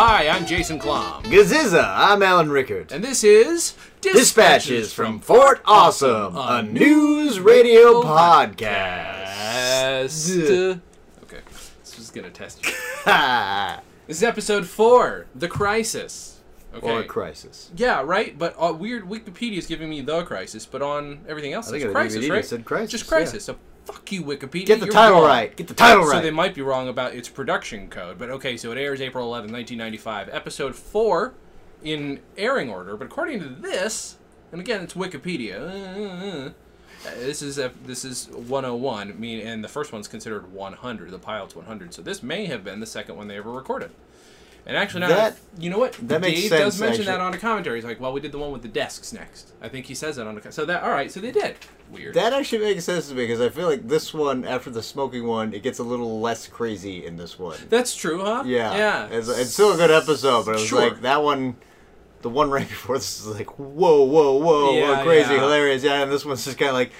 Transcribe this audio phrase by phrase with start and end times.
[0.00, 0.28] Hi.
[0.28, 1.24] I'm Jason Klamm.
[1.24, 2.92] Gaziza, I'm Alan Rickard.
[2.92, 9.26] And this is Dispatches from Fort Awesome, a news radio podcast.
[11.24, 11.40] Okay.
[11.80, 12.72] This is to test you.
[14.06, 16.42] This is episode four The Crisis.
[16.72, 16.88] Okay.
[16.88, 17.72] Or crisis.
[17.74, 18.38] Yeah, right.
[18.38, 19.02] But uh, weird.
[19.08, 22.44] Wikipedia is giving me the crisis, but on everything else, I it's crisis, DVD right?
[22.44, 23.08] said crisis, Just yeah.
[23.08, 23.44] crisis.
[23.44, 23.56] So
[23.88, 24.66] fuck you, Wikipedia.
[24.66, 25.28] Get the You're title wrong.
[25.28, 25.56] right.
[25.56, 26.16] Get the title So right.
[26.16, 28.56] So they might be wrong about its production code, but okay.
[28.56, 31.34] So it airs April 11, 1995, episode four,
[31.82, 32.96] in airing order.
[32.96, 34.16] But according to this,
[34.52, 35.58] and again, it's Wikipedia.
[35.58, 36.50] uh, uh, uh, uh
[37.20, 39.10] this is a, this is 101.
[39.10, 41.10] I mean, and the first one's considered 100.
[41.10, 41.94] The pilot's 100.
[41.94, 43.90] So this may have been the second one they ever recorded.
[44.68, 45.94] And actually, now That- you know what?
[46.02, 47.78] that makes Dave does sense, mention that on a commentary.
[47.78, 50.16] He's like, "Well, we did the one with the desks next." I think he says
[50.16, 50.52] that on a.
[50.52, 51.10] So that all right.
[51.10, 51.56] So they did.
[51.90, 52.12] Weird.
[52.12, 55.26] That actually makes sense to me because I feel like this one, after the smoking
[55.26, 57.56] one, it gets a little less crazy in this one.
[57.70, 58.42] That's true, huh?
[58.44, 59.06] Yeah, Yeah.
[59.10, 60.80] It's, it's still a good episode, but it was Sure.
[60.82, 61.56] like that one.
[62.20, 65.40] The one right before this is like whoa, whoa, whoa, Yeah, whoa crazy, yeah.
[65.40, 65.82] hilarious.
[65.82, 66.92] Yeah, and this one's just kind of like,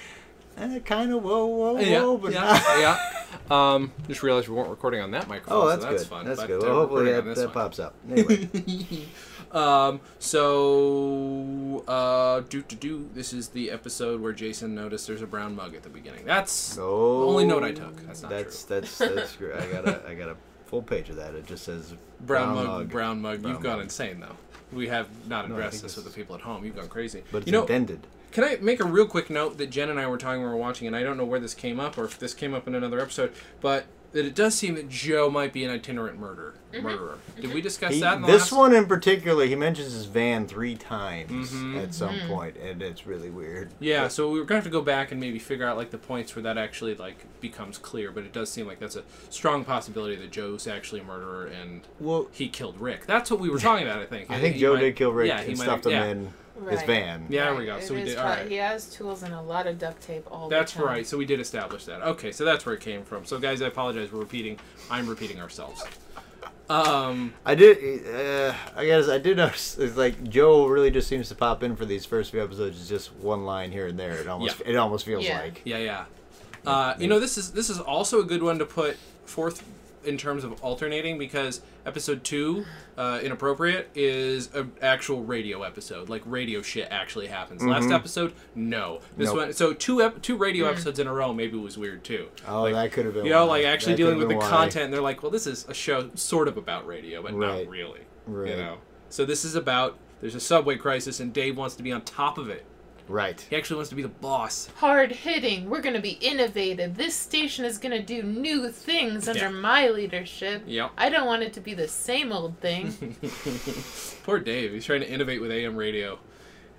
[0.57, 2.97] eh, kind of whoa, whoa, yeah, whoa, but yeah, yeah.
[3.49, 5.57] Um, just realized we weren't recording on that microphone.
[5.57, 6.09] Oh, that's, so that's good.
[6.09, 6.25] fun.
[6.25, 6.61] That's but, good.
[6.61, 7.95] Well, hopefully that, that pops up.
[8.09, 8.47] Anyway,
[9.51, 13.09] Um, so uh, do to do.
[13.13, 16.25] This is the episode where Jason noticed there's a brown mug at the beginning.
[16.25, 18.05] That's oh, the only note I took.
[18.05, 18.79] That's not that's true.
[18.79, 19.55] that's that's great.
[19.55, 21.33] I got a I got a full page of that.
[21.33, 23.41] It just says Brown, mug, brown mug.
[23.41, 24.37] Brown You've gone insane though.
[24.71, 26.63] We have not addressed think this with the people at home.
[26.63, 27.23] You've gone crazy.
[27.31, 28.05] but it's you know, indented.
[28.31, 30.55] Can I make a real quick note that Jen and I were talking when we
[30.55, 32.67] were watching, and I don't know where this came up or if this came up
[32.67, 36.55] in another episode, but that it does seem that Joe might be an itinerant murderer.
[36.73, 37.17] Murderer.
[37.39, 38.15] Did we discuss He- that?
[38.15, 38.59] In the this last...
[38.59, 41.83] one in particular, he mentions his van three times Mhm.
[41.83, 43.69] at some point, and it's really weird.
[43.79, 46.35] Yeah, so we're gonna have to go back and maybe figure out like the points
[46.35, 48.11] where that actually like becomes clear.
[48.11, 51.81] But it does seem like that's a strong possibility that Joe's actually a murderer and
[51.99, 53.05] Well, he killed Rick.
[53.07, 53.99] That's what we were talking about.
[53.99, 54.29] I think.
[54.31, 56.11] I think Joe might- did kill Rick Yeah, he and might stuffed have- him yeah.
[56.11, 56.33] in
[56.67, 57.25] his van.
[57.29, 57.79] Yeah, there we Right.
[57.79, 57.85] go.
[57.85, 58.17] So It we did.
[58.17, 58.47] All right.
[58.47, 60.87] He has tools and a lot of duct tape all That's the time.
[60.87, 61.07] That's right.
[61.07, 62.01] So we did establish that.
[62.01, 63.25] Okay, so that's where it came from.
[63.25, 64.11] So guys, I apologize.
[64.11, 64.57] We're repeating.
[64.89, 65.83] I'm repeating ourselves.
[66.69, 67.33] Um.
[67.45, 68.05] I did.
[68.05, 69.77] Uh, I guess I did notice.
[69.79, 72.79] It's like Joe really just seems to pop in for these first few episodes.
[72.79, 74.15] It's just one line here and there.
[74.15, 74.61] It almost.
[74.65, 75.39] It almost feels Yeah.
[75.41, 75.61] like.
[75.65, 76.05] Yeah, yeah.
[76.67, 79.63] Uh, you know, this is this is also a good one to put forth
[80.03, 82.65] in terms of alternating because episode two,
[82.97, 86.09] uh, inappropriate, is an actual radio episode.
[86.09, 87.63] Like radio shit actually happens.
[87.63, 89.01] Last episode, no.
[89.17, 89.37] This Nope.
[89.37, 92.27] one, so two ep- two radio episodes in a row maybe it was weird too.
[92.47, 93.25] Oh, Like, that could have been.
[93.25, 94.47] You know, like actually That dealing with the why.
[94.49, 94.85] content.
[94.85, 97.63] And they're like, well, this is a show sort of about radio, but Right.
[97.65, 98.01] not really.
[98.25, 98.51] Right.
[98.51, 98.77] You know.
[99.09, 102.37] So this is about there's a subway crisis and Dave wants to be on top
[102.37, 102.65] of it.
[103.09, 103.43] Right.
[103.49, 104.69] He actually wants to be the boss.
[104.75, 105.67] Hard hitting.
[105.69, 106.95] We're gonna be innovative.
[106.95, 109.49] This station is gonna do new things under Yeah.
[109.49, 110.61] my leadership.
[110.67, 110.91] Yep.
[110.95, 112.93] I don't want it to be the same old thing.
[114.23, 114.71] Poor Dave.
[114.73, 116.19] He's trying to innovate with AM radio.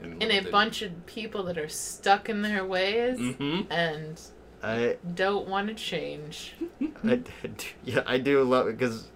[0.00, 3.70] and a bunch of people that are stuck in their ways Mm-hmm.
[3.72, 4.18] and
[4.62, 6.52] I, don't want to change.
[7.04, 7.20] I,
[7.84, 9.08] yeah, I do love it because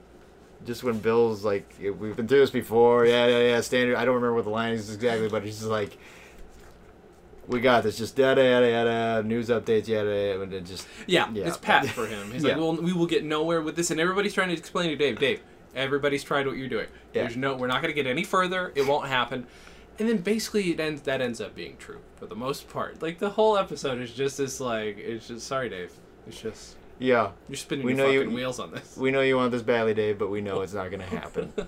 [0.66, 3.96] just when Bill's like, we've been through this before, yeah, yeah, yeah, standard.
[3.96, 5.96] I don't remember what the line is exactly, but he's just like,
[7.46, 11.46] we got this, just yada yada yada, news updates, yada, yada, just Yeah, Yeah.
[11.48, 12.30] it's pat for him.
[12.30, 14.96] He's like, well, we will get nowhere with this, and everybody's trying to explain to
[14.96, 15.40] Dave, Dave,
[15.74, 16.86] everybody's tried what you're doing.
[17.12, 17.22] Yeah.
[17.22, 18.72] There's no, we're not going to get any further.
[18.74, 19.46] It won't happen.
[19.98, 21.02] And then basically, it ends.
[21.02, 23.00] That ends up being true for the most part.
[23.00, 25.92] Like the whole episode is just this, like, it's just sorry, Dave.
[26.26, 27.30] It's just yeah.
[27.48, 28.96] you're spinning We your know you- fucking wheels on this.
[28.96, 31.52] We know you want this badly, Dave, but we know it's not gonna happen.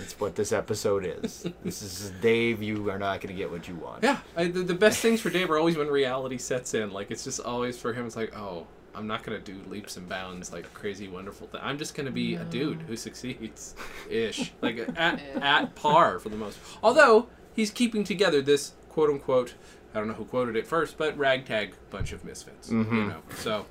[0.00, 1.46] it's what this episode is.
[1.64, 2.62] This is Dave.
[2.62, 4.02] You are not gonna get what you want.
[4.02, 6.92] Yeah, I, the, the best things for Dave are always when reality sets in.
[6.92, 8.06] Like it's just always for him.
[8.06, 11.60] It's like, oh, I'm not gonna do leaps and bounds like crazy wonderful thing.
[11.62, 13.74] I'm just gonna be a dude who succeeds,
[14.08, 16.58] ish, like at at par for the most.
[16.82, 19.54] Although he's keeping together this quote unquote.
[19.94, 22.70] I don't know who quoted it first, but ragtag bunch of misfits.
[22.70, 23.08] You Mhm.
[23.08, 23.66] know, so.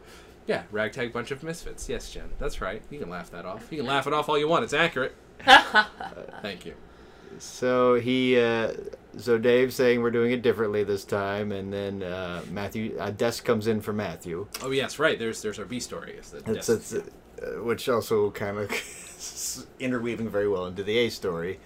[0.47, 1.89] Yeah, ragtag bunch of misfits.
[1.89, 2.81] Yes, Jen, that's right.
[2.89, 3.67] You can laugh that off.
[3.69, 4.63] You can laugh it off all you want.
[4.63, 5.13] It's accurate.
[6.41, 6.73] Thank you.
[7.39, 8.73] So he, uh,
[9.17, 13.45] so Dave's saying we're doing it differently this time, and then uh, Matthew, a desk
[13.45, 14.47] comes in for Matthew.
[14.63, 15.19] Oh yes, right.
[15.19, 16.15] There's there's our B story.
[16.17, 16.69] It's the It's, desk.
[16.69, 18.71] it's, uh, which also kind of
[19.79, 21.59] interweaving very well into the A story.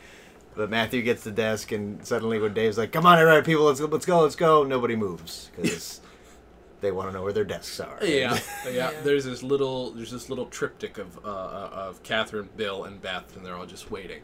[0.56, 3.80] But Matthew gets the desk, and suddenly when Dave's like, "Come on, right, people, let's
[3.80, 6.02] go, let's go, let's go," nobody moves because
[6.82, 7.98] they want to know where their desks are.
[8.04, 8.92] Yeah, yeah, Yeah.
[9.04, 13.36] There's this little, there's this little triptych of uh, uh, of Catherine, Bill, and Beth,
[13.38, 14.22] and they're all just waiting,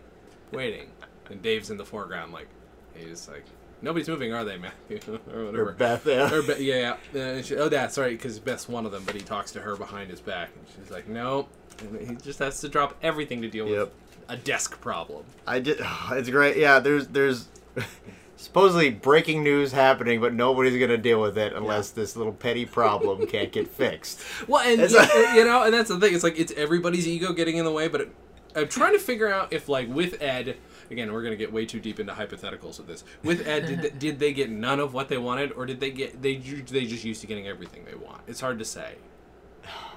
[0.51, 0.89] waiting,
[1.29, 2.47] and Dave's in the foreground, like
[2.95, 3.45] he's like,
[3.81, 4.99] nobody's moving, are they, Matthew,
[5.33, 5.71] or or whatever.
[5.73, 6.05] Beth.
[6.05, 6.33] Yeah.
[6.33, 7.41] Or Be- yeah, yeah.
[7.41, 10.09] She, oh, that's right, because Beth's one of them, but he talks to her behind
[10.09, 11.47] his back, and she's like, no,
[11.79, 13.77] and he just has to drop everything to deal Yep.
[13.79, 13.91] with
[14.29, 15.23] a desk problem.
[15.45, 15.79] I did.
[16.11, 16.57] It's great.
[16.57, 17.47] Yeah, there's there's
[18.37, 23.27] supposedly breaking news happening, but nobody's gonna deal with it unless this little petty problem
[23.27, 24.21] can't get fixed.
[24.47, 26.13] Well, and you, you know, and that's the thing.
[26.13, 27.87] It's like it's everybody's ego getting in the way.
[27.87, 28.15] But it,
[28.55, 30.57] I'm trying to figure out if, like, with Ed,
[30.89, 33.03] again, we're gonna get way too deep into hypotheticals with this.
[33.23, 35.91] With Ed, did, th- did they get none of what they wanted, or did they
[35.91, 38.21] get they they just used to getting everything they want?
[38.27, 38.95] It's hard to say.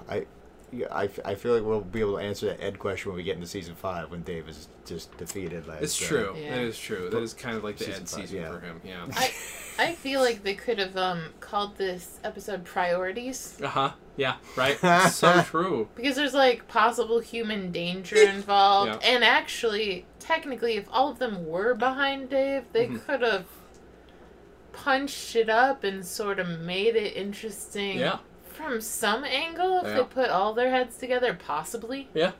[0.08, 0.26] I.
[0.72, 3.16] Yeah, I, f- I feel like we'll be able to answer that Ed question when
[3.16, 5.66] we get into season five when Dave is just defeated.
[5.66, 6.36] Like, It's uh, true.
[6.38, 6.54] Yeah.
[6.54, 7.10] That is true.
[7.10, 8.52] That is kind of like the Season Ed five, season yeah.
[8.52, 8.80] for him.
[8.84, 9.06] Yeah.
[9.12, 9.30] I
[9.78, 13.90] I feel like they could have um called this episode priorities Uh huh.
[14.16, 14.36] Yeah.
[14.56, 14.78] Right.
[15.10, 15.88] so true.
[15.96, 19.10] because there's like possible human danger involved, Yeah.
[19.14, 23.04] and actually, technically, if all of them were behind Dave, they Mhm.
[23.06, 23.46] could have
[24.72, 27.98] punched it up and sort of made it interesting.
[27.98, 28.18] Yeah.
[28.62, 29.94] From some angle, if Yeah.
[29.94, 32.08] they put all their heads together, possibly.
[32.14, 32.32] Yeah.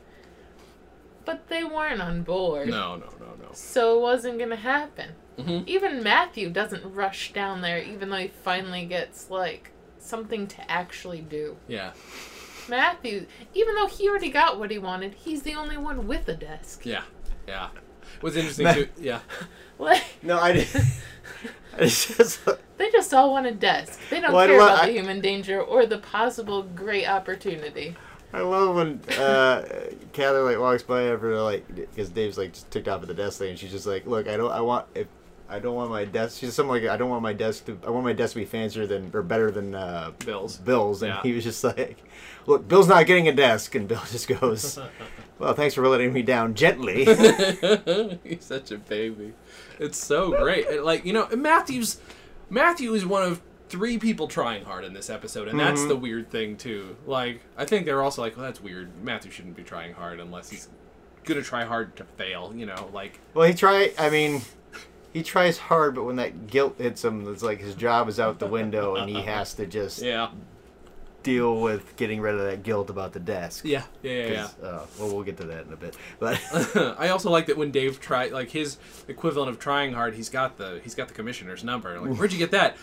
[1.24, 2.68] But they weren't on board.
[2.68, 2.96] No.
[2.96, 3.06] No.
[3.18, 3.26] No.
[3.40, 3.48] No.
[3.52, 5.10] So it wasn't gonna happen.
[5.38, 5.66] Mhm.
[5.66, 11.20] Even Matthew doesn't rush down there, even though he finally gets like something to actually
[11.20, 11.56] do.
[11.68, 11.92] Yeah.
[12.68, 16.34] Matthew, even though he already got what he wanted, he's the only one with a
[16.34, 16.84] desk.
[16.84, 17.02] Yeah.
[17.48, 17.68] Yeah.
[18.20, 18.88] What's interesting Ma- too?
[18.98, 19.20] Yeah.
[19.78, 20.84] Like No, I didn't.
[21.78, 22.40] It's just.
[22.78, 23.98] they just all want a desk.
[24.10, 27.06] They don't Well, I care lo- about I- the human danger or the possible great
[27.08, 27.96] opportunity.
[28.32, 29.64] I love when uh,
[30.12, 33.38] Catherine like walks by after like because Dave's like just ticked off at the desk
[33.38, 35.08] thing, and she's just like, "Look, I don't, I want if
[35.48, 37.90] I don't want my desk." She's something like, "I don't want my desk to, I
[37.90, 40.58] want my desk to be fancier than or better than uh, Bills.
[40.58, 41.22] Bill's." And Yeah.
[41.22, 41.98] he was just like,
[42.46, 44.78] "Look, Bill's not getting a desk," and Bill just goes,
[45.40, 47.04] "Well, thanks for letting me down gently."
[48.24, 49.32] He's such a baby.
[49.80, 50.68] It's so great.
[50.68, 52.00] And, like you know, Matthew's
[52.48, 55.88] Matthew is one of three people trying hard in this episode, and that's Mhm.
[55.88, 56.96] the weird thing too.
[57.06, 58.90] Like I think they're also like, well, that's weird.
[59.02, 60.68] Matthew shouldn't be trying hard unless he's
[61.24, 62.52] gonna try hard to fail.
[62.54, 63.92] You know, like well, he try.
[63.98, 64.42] I mean.
[65.12, 68.38] He tries hard, but when that guilt hits him, it's like his job is out
[68.38, 70.28] the window, and he has to just yeah,
[71.22, 73.64] deal with getting rid of that guilt about the desk.
[73.64, 74.28] yeah, yeah, yeah.
[74.28, 74.66] yeah.
[74.66, 75.96] Uh, well, we'll get to that in a bit.
[76.18, 76.40] But
[76.98, 78.78] I also like that when Dave tried, like his
[79.08, 81.98] equivalent of trying hard, he's got the he's got the commissioner's number.
[82.00, 82.76] Like, where'd you get that?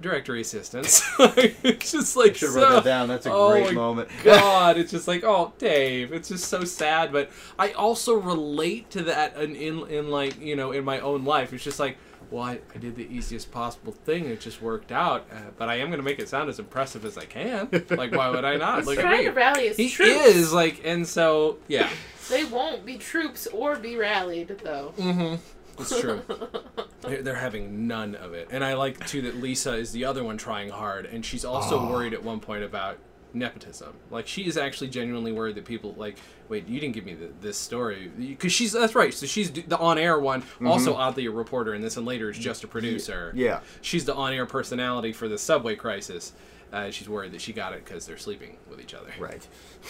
[0.00, 1.02] Directory assistance.
[1.18, 3.08] it's just like should have so, wrote that down.
[3.08, 4.08] That's a Oh great moment.
[4.24, 6.12] God, it's just like, oh, Dave.
[6.12, 10.56] It's just so sad, but I also relate to that in in, in like you
[10.56, 11.52] know in my own life.
[11.52, 11.98] It's just like,
[12.30, 14.26] well, I, I did the easiest possible thing.
[14.26, 17.18] It just worked out, uh, but I am gonna make it sound as impressive as
[17.18, 17.68] I can.
[17.90, 18.78] Like, why would I not?
[18.78, 19.24] He's Look at trying me.
[19.24, 20.26] to rally his He troops.
[20.26, 21.88] is like, and so yeah.
[22.28, 24.92] They won't be troops or be rallied, though.
[24.96, 25.36] Mm-hmm.
[25.82, 26.22] It's true.
[27.00, 30.22] They're, they're having none of it, and I like too that Lisa is the other
[30.22, 31.90] one trying hard, and she's also Oh.
[31.90, 32.98] worried at one point about
[33.32, 33.94] nepotism.
[34.10, 36.16] Like she is actually genuinely worried that people like,
[36.48, 39.12] wait, you didn't give me the, this story because she's that's right.
[39.12, 42.64] So she's the on-air one, also oddly a reporter in this, and later is just
[42.64, 43.28] a producer.
[43.30, 43.38] Mm-hmm.
[43.38, 43.60] Yeah.
[43.82, 46.32] she's the on-air personality for the subway crisis.
[46.72, 49.10] Uh, she's worried that she got it because they're sleeping with each other.
[49.18, 49.46] Right.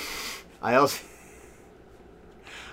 [0.63, 1.05] I also.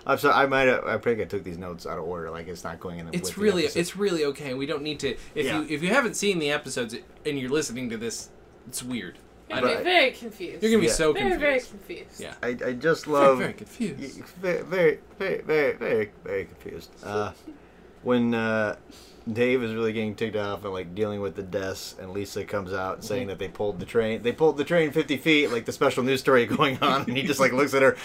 [0.06, 0.34] I'm sorry.
[0.36, 0.68] I might.
[0.70, 2.32] Have, I think I took these notes out of order.
[2.32, 3.08] Like it's not going in.
[3.10, 4.54] It's with the really it's really okay.
[4.54, 5.60] We don't need to if Yeah.
[5.60, 6.96] you if you haven't seen the episodes
[7.26, 8.30] and you're listening to this,
[8.68, 9.18] it's weird.
[9.50, 10.62] I You're gonna be very confused.
[10.64, 10.94] you're gonna be Yeah.
[10.94, 11.40] so very, confused.
[11.42, 11.70] very very
[12.06, 12.20] confused.
[12.22, 12.34] Yeah.
[12.44, 13.38] I, I just Very, love.
[13.40, 14.24] very confused.
[14.42, 16.90] Very, very, very, very, very, very confused.
[17.04, 17.32] Uh,
[18.04, 18.76] when uh,
[19.32, 22.74] Dave is really getting ticked off and like dealing with the deaths, and Lisa comes
[22.74, 23.30] out saying Mm-hmm.
[23.30, 24.22] that they pulled the train.
[24.22, 27.24] They pulled the train fifty feet, like the special news story going on, and he
[27.24, 27.98] just like looks at her.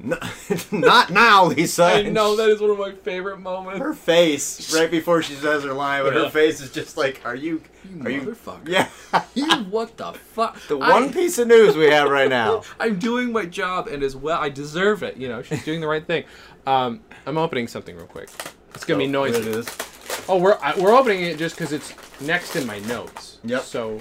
[0.72, 1.84] Not now, Lisa.
[1.84, 3.80] I know that is one of my favorite moments.
[3.80, 6.24] her face right before she says her line, but Yeah.
[6.24, 7.62] her face is just like, "Are you?
[7.94, 8.36] You Are you?
[8.66, 8.88] Yeah."
[9.34, 10.58] You what the fuck?
[10.68, 12.62] the I- one piece of news we have right now.
[12.80, 15.16] I'm doing my job, and as well, I deserve it.
[15.18, 16.24] You know, she's doing the right thing.
[16.66, 18.30] Um, I'm opening something real quick.
[18.74, 19.62] It's gonna be Oh, noisy.
[20.10, 20.28] There it is.
[20.28, 23.38] Oh, we're I, we're opening it just because it's next in my notes.
[23.44, 23.62] Yep.
[23.62, 24.00] So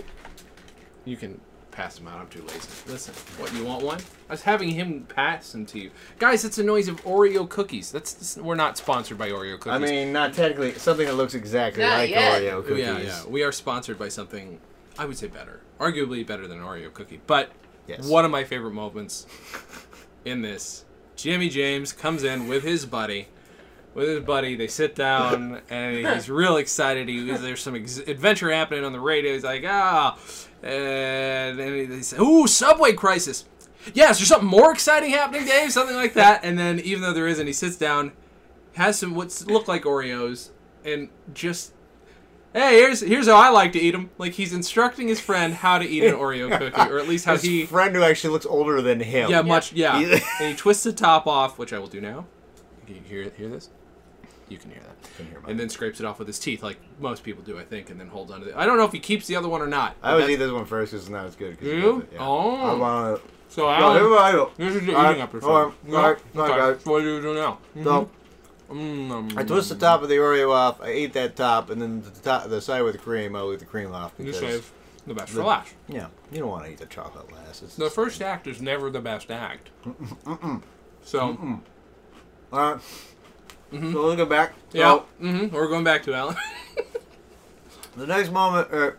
[1.06, 1.40] you can
[1.72, 2.20] pass them out.
[2.20, 2.68] I'm too lazy.
[2.88, 4.00] Listen, what you want one?
[4.30, 6.44] I was having him pass them to you, guys.
[6.44, 7.92] It's a noise of Oreo cookies.
[7.92, 9.68] That's, that's- we're not sponsored by Oreo cookies.
[9.74, 12.42] I mean, not technically something that looks exactly Not like yet.
[12.42, 12.86] Oreo cookies.
[12.86, 13.26] yeah, yeah.
[13.28, 14.60] We are sponsored by something.
[14.98, 17.22] I would say better, arguably better than an Oreo cookie.
[17.26, 17.52] But
[17.88, 18.06] Yes.
[18.08, 19.26] one of my favorite moments
[20.26, 20.84] in this,
[21.16, 23.30] Jimmy James comes in with his buddy.
[23.96, 27.10] With his buddy, they sit down, and he's real excited.
[27.10, 29.34] He, there's some ex- adventure happening on the radio.
[29.34, 30.18] He's like, ah,
[30.62, 33.46] and then they say, ooh, subway crisis.
[33.94, 35.72] Yeah, is there something more exciting happening, Dave?
[35.72, 36.44] Something like that.
[36.44, 38.12] And then, even though there isn't, he sits down,
[38.74, 40.50] has some what look like Oreos,
[40.86, 41.74] and just
[42.54, 44.10] hey, here's here's how I like to eat them.
[44.18, 47.34] Like he's instructing his friend how to eat an Oreo cookie, or at least how
[47.34, 47.66] His he.
[47.66, 49.30] friend who actually looks older than him.
[49.30, 49.74] Yeah, much.
[49.74, 49.98] Yeah,
[50.40, 52.26] and he twists the top off, which I will do now.
[52.86, 53.70] Can you hear hear this?
[54.50, 55.16] You can hear that.
[55.18, 55.52] Can hear mine.
[55.52, 58.00] And then scrapes it off with his teeth, like most people do, I think, and
[58.00, 58.56] then holds onto it.
[58.56, 59.96] I don't know if he keeps the other one or not.
[60.02, 61.58] I always but eat this one first because it's good.
[61.60, 62.00] 'cause Do he you?
[62.02, 62.18] it, yeah.
[62.22, 62.56] Oh.
[62.56, 63.30] I want to.
[63.50, 64.52] So No, Alan, here I go.
[64.58, 65.48] this is the eating episode.
[65.48, 65.96] alright, Yeah?
[65.96, 66.84] alright, alright, Okay, guys.
[66.84, 67.58] so what do you do now?
[67.84, 68.10] So
[68.70, 70.80] Mm, I twist the top of the Oreo off.
[70.80, 73.36] I ate that top, and then the top, the side with the cream.
[73.36, 74.72] I leave the cream off You because save
[75.08, 75.74] the best the- for last.
[75.88, 77.64] yeah, you don't want to eat the chocolate last.
[77.64, 79.70] It's The first act is never the best act.
[81.04, 81.62] So,
[82.54, 82.82] All right.
[83.74, 83.94] Mhm.
[83.94, 84.54] So we'll go back.
[84.72, 86.36] yeah, So, hmm we're going back to Alan.
[87.98, 88.98] the next moment, er,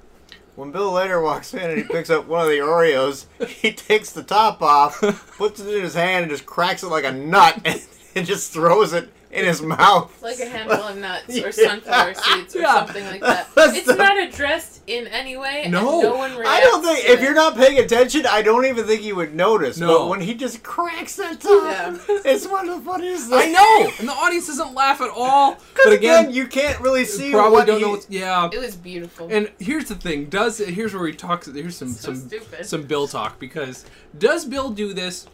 [0.57, 4.11] when Bill later walks in and he picks up one of the Oreos, he takes
[4.13, 5.01] the top off,
[5.39, 7.81] puts it in his hand, and just cracks it like a nut, and,
[8.15, 10.21] and just throws it in his mouth.
[10.23, 11.45] Like a handful of nuts Yeah.
[11.45, 12.75] or sunflower seeds or Yeah.
[12.87, 13.49] something like that.
[13.55, 15.63] That's It's the- not addressed in any way.
[15.65, 16.01] and No.
[16.01, 17.23] no one reacts I don't think to if it.
[17.23, 19.79] you're not paying attention, I don't even think you would notice.
[19.79, 20.01] No.
[20.01, 21.97] But when he just cracks that top, Yeah.
[22.25, 25.57] it's one of the funniest I know, and the audience doesn't laugh at all.
[25.85, 28.51] But again, again, you can't really see probably what don't he- know what's yeah.
[28.53, 29.29] It was beautiful.
[29.31, 31.47] And here's the thing: does here's where he talks.
[31.47, 32.67] Here's some So some stupid.
[32.67, 33.85] some Bill talk because
[34.19, 35.27] does Bill do this?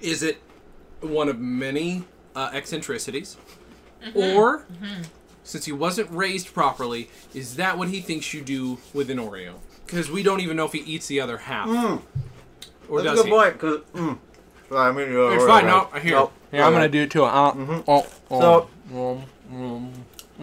[0.00, 0.38] Is it
[1.00, 3.36] one of many uh, eccentricities,
[4.04, 4.18] Mm-hmm.
[4.36, 4.66] or
[5.44, 9.54] since he wasn't raised properly, is that what he thinks you do with an Oreo?
[9.86, 12.02] Because we don't even know if he eats the other half, Mm.
[12.88, 13.30] or That's does a good he?
[13.32, 13.58] point.
[13.58, 14.18] Cause, mm.
[14.68, 15.64] Sorry, I mean, uh, It's right, fine.
[15.66, 15.66] right.
[15.66, 16.12] No, I hear.
[16.16, 16.32] Nope.
[16.52, 17.24] Yeah, I'm gonna do it too.
[17.24, 17.84] Uh, Mhm.
[17.86, 19.22] oh, oh, So- um,
[19.54, 19.92] um,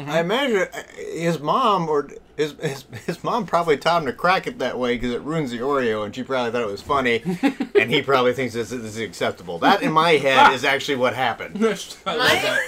[0.08, 4.48] I imagine uh, his mom or his, his his mom probably taught him to crack
[4.48, 7.22] it that way because it ruins the Oreo, and she probably thought it was funny,
[7.80, 9.60] and he probably thinks this, this is acceptable.
[9.60, 11.58] That in my head is actually what happened.
[11.66, 12.60] I love My- that.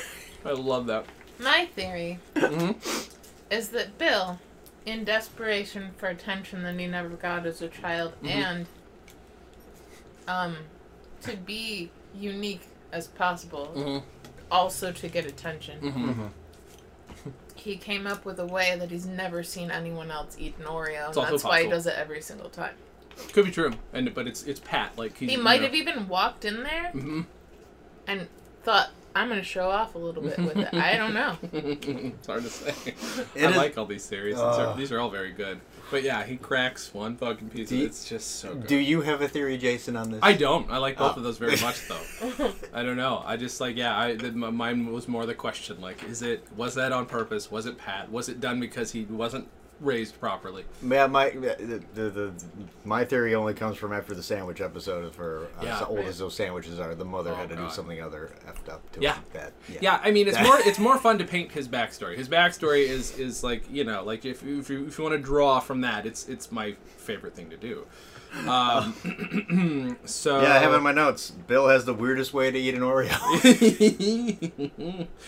[0.43, 1.05] I love that.
[1.39, 3.09] My theory Mhm.
[3.49, 4.39] is that Bill,
[4.85, 8.29] in desperation for attention that he never got as a child, Mhm.
[8.29, 8.65] and
[10.27, 10.57] um,
[11.21, 14.03] to be unique as possible, Mhm.
[14.51, 16.29] also to get attention, Mhm.
[17.55, 21.09] He came up with a way that he's never seen anyone else eat an Oreo.
[21.09, 22.73] It's and also that's why he does it every single time.
[23.33, 24.97] Could be true, and but it's it's Pat.
[24.97, 27.21] Like He might have even walked in there hmm
[28.07, 28.27] and
[28.63, 31.37] thought, "I'm going to show off a little bit with it." I don't know.
[31.53, 32.73] it's hard to say.
[33.35, 34.37] It I is- like all these theories.
[34.37, 34.73] Uh.
[34.75, 35.59] these are all very good.
[35.91, 37.69] But yeah, he cracks one fucking piece.
[37.71, 38.67] Of you- It's just so good.
[38.67, 40.19] Do you have a theory, Jason, on this?
[40.23, 40.71] I don't.
[40.71, 41.17] I like both Oh.
[41.17, 42.51] of those very much, though.
[42.73, 43.21] I don't know.
[43.25, 43.95] I just like yeah.
[43.97, 45.79] I the, m- mine was more the question.
[45.81, 47.51] Like, is it was that on purpose?
[47.51, 48.11] Was it Pat?
[48.11, 49.47] Was it done because he wasn't
[49.81, 50.63] raised properly?
[50.87, 52.33] Yeah, my the, the, the
[52.85, 55.13] my theory only comes from after the sandwich episode.
[55.13, 55.79] For uh, Yeah.
[55.79, 58.71] so old as those sandwiches are, the mother Oh, had to do something other effed
[58.71, 59.17] up to Yeah.
[59.33, 59.79] That yeah.
[59.81, 62.15] Yeah, I mean, it's more it's more fun to paint his backstory.
[62.15, 65.15] His backstory is is like you know, like if you, if you, if you want
[65.15, 67.85] to draw from that, it's it's my favorite thing to do.
[68.47, 71.31] Um, so Yeah, I have it in my notes.
[71.31, 73.11] Bill has the weirdest way to eat an Oreo.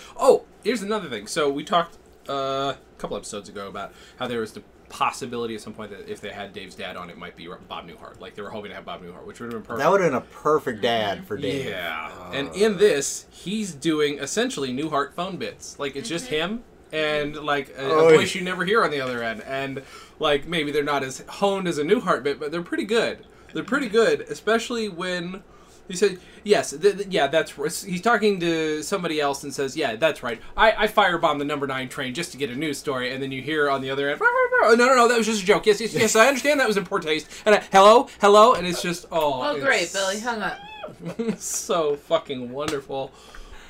[0.17, 1.27] oh, here's another thing.
[1.27, 1.97] So we talked
[2.29, 6.07] uh, a couple episodes ago about how there was the possibility at some point that
[6.07, 8.19] if they had Dave's dad on, it might be Bob Newhart.
[8.21, 9.79] Like they were hoping to have Bob Newhart, which would have been perfect.
[9.79, 11.65] that would have been a perfect dad for Dave.
[11.65, 12.11] Yeah.
[12.15, 15.79] Uh, and in this, he's doing essentially Newhart phone bits.
[15.79, 19.01] Like it's just him and like a, Oh, a voice you never hear on the
[19.01, 19.41] other end.
[19.43, 19.81] And
[20.19, 23.25] like maybe they're not as honed as a Newhart bit, but they're pretty good.
[23.53, 25.43] They're pretty good, especially when
[25.87, 29.75] he said, "Yes, th- th- yeah, that's." r- He's talking to somebody else and says,
[29.75, 30.41] "Yeah, that's right.
[30.55, 33.31] I, I firebombed the number nine train just to get a news story." And then
[33.31, 35.65] you hear on the other end, "Oh, "No, no, no, that was just a joke.
[35.65, 36.15] Yes, yes, yes.
[36.15, 39.41] I understand that was in poor taste." And I, hello, hello, and it's just oh.
[39.43, 40.57] Oh, great, Billy hung up.
[41.37, 43.11] so fucking wonderful.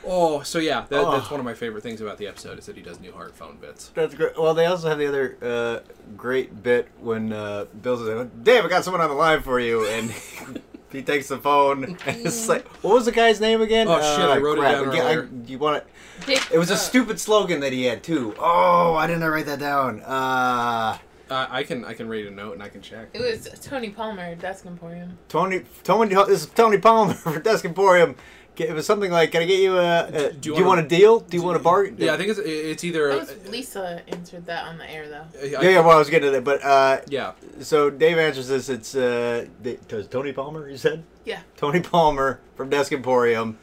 [0.06, 1.12] Oh, so yeah, that, Oh.
[1.14, 3.56] that's one of my favorite things about the episode is that he does Newhart phone
[3.56, 3.90] bits.
[3.96, 4.38] That's great.
[4.38, 5.80] Well, they also have the other uh,
[6.18, 9.86] great bit when uh, Bill says, "Dave, I got someone on the line for you,"
[9.88, 10.14] and
[10.94, 14.26] he takes the phone and it's like, "What was the guy's name again?" Oh, shit,
[14.30, 14.84] I wrote it crap.
[14.86, 15.84] down Yeah, I- you want
[16.28, 16.52] it?
[16.54, 18.34] It was a uh, stupid slogan that he had too.
[18.40, 20.02] Oh, why didn't I write that down?
[20.02, 20.98] Uh,
[21.30, 23.10] Uh, I can I can read a note and I can check.
[23.14, 25.18] It was Tony Palmer, Desk Emporium.
[25.30, 28.16] Tony, Tony, this is Tony Palmer for Desk Emporium.
[28.56, 30.08] It was something like, "Can I get you a?
[30.08, 31.20] a do, you, want a deal?
[31.22, 33.08] Do you want a bargain?" Yeah, I think it's it's either.
[33.10, 35.26] That was Lisa answered that on the air though.
[35.44, 35.80] yeah, yeah.
[35.80, 37.34] Well, I was getting to that, but uh, yeah.
[37.60, 38.70] So Dave answers this.
[38.70, 39.48] It's uh,
[40.10, 40.70] Tony Palmer.
[40.70, 41.04] You said.
[41.26, 41.42] Yeah.
[41.58, 43.58] Tony Palmer from Desk Emporium.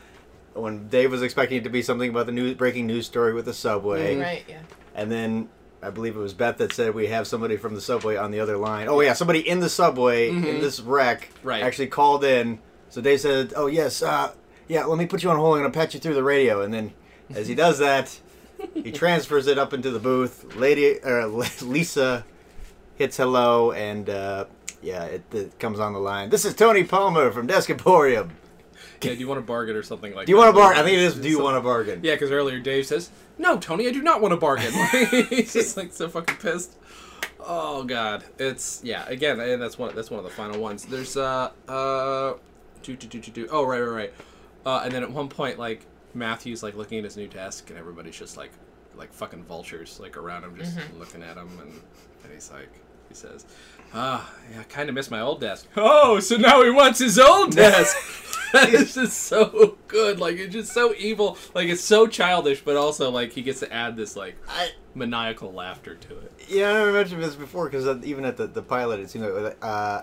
[0.54, 3.44] When Dave was expecting it to be something about the news, breaking news story with
[3.44, 4.14] the subway.
[4.14, 4.22] Mm-hmm.
[4.22, 4.44] Right.
[4.48, 4.62] Yeah.
[4.94, 5.48] And then
[5.82, 8.40] I believe it was Beth that said we have somebody from the subway on the
[8.40, 8.88] other line.
[8.88, 10.44] Oh yeah, somebody in the subway Mhm.
[10.46, 11.62] in this wreck Right.
[11.62, 12.58] actually called in.
[12.88, 14.32] So Dave said, "Oh yes, uh,
[14.70, 15.56] yeah, let me put you on hold.
[15.56, 16.92] I'm gonna patch you through the radio." And then,
[17.34, 18.20] as he does that,
[18.72, 20.54] he transfers it up into the booth.
[20.54, 22.24] Lady uh, Lisa
[22.94, 24.44] hits hello, and uh,
[24.80, 26.30] yeah, it, it comes on the line.
[26.30, 28.30] This is Tony Palmer from Desk Emporium.
[29.02, 30.44] Yeah, do you want a bargain or something like Do you that?
[30.44, 30.80] want a bargain?
[30.80, 31.14] I think it is.
[31.14, 32.00] Do you want a bargain?
[32.02, 34.72] Yeah, because earlier Dave says, "No, Tony, I do not want a bargain."
[35.30, 36.76] He's just like so fucking pissed.
[37.40, 39.04] Oh god, it's yeah.
[39.08, 39.96] Again, and that's one.
[39.96, 40.84] That's one of the final ones.
[40.84, 42.34] There's uh uh,
[42.82, 43.48] do do do do do.
[43.50, 44.14] Oh right right right.
[44.64, 47.78] Uh, and then at one point, like Matthew's like looking at his new desk, and
[47.78, 48.52] everybody's just like
[48.96, 51.80] like fucking vultures like around him, just looking at him, and,
[52.24, 52.68] and he's like,
[53.08, 53.46] he says,
[53.94, 57.18] "Ah, yeah, I kind of miss my old desk." Oh, so now he wants his
[57.18, 57.96] old desk.
[58.54, 60.18] it's just so good.
[60.18, 61.38] Like it's just so evil.
[61.54, 65.52] Like it's so childish, but also like he gets to add this like I, maniacal
[65.52, 66.32] laughter to it.
[66.48, 69.56] Yeah, I never mentioned this before because even at the, the pilot, it seemed like,
[69.62, 70.02] uh,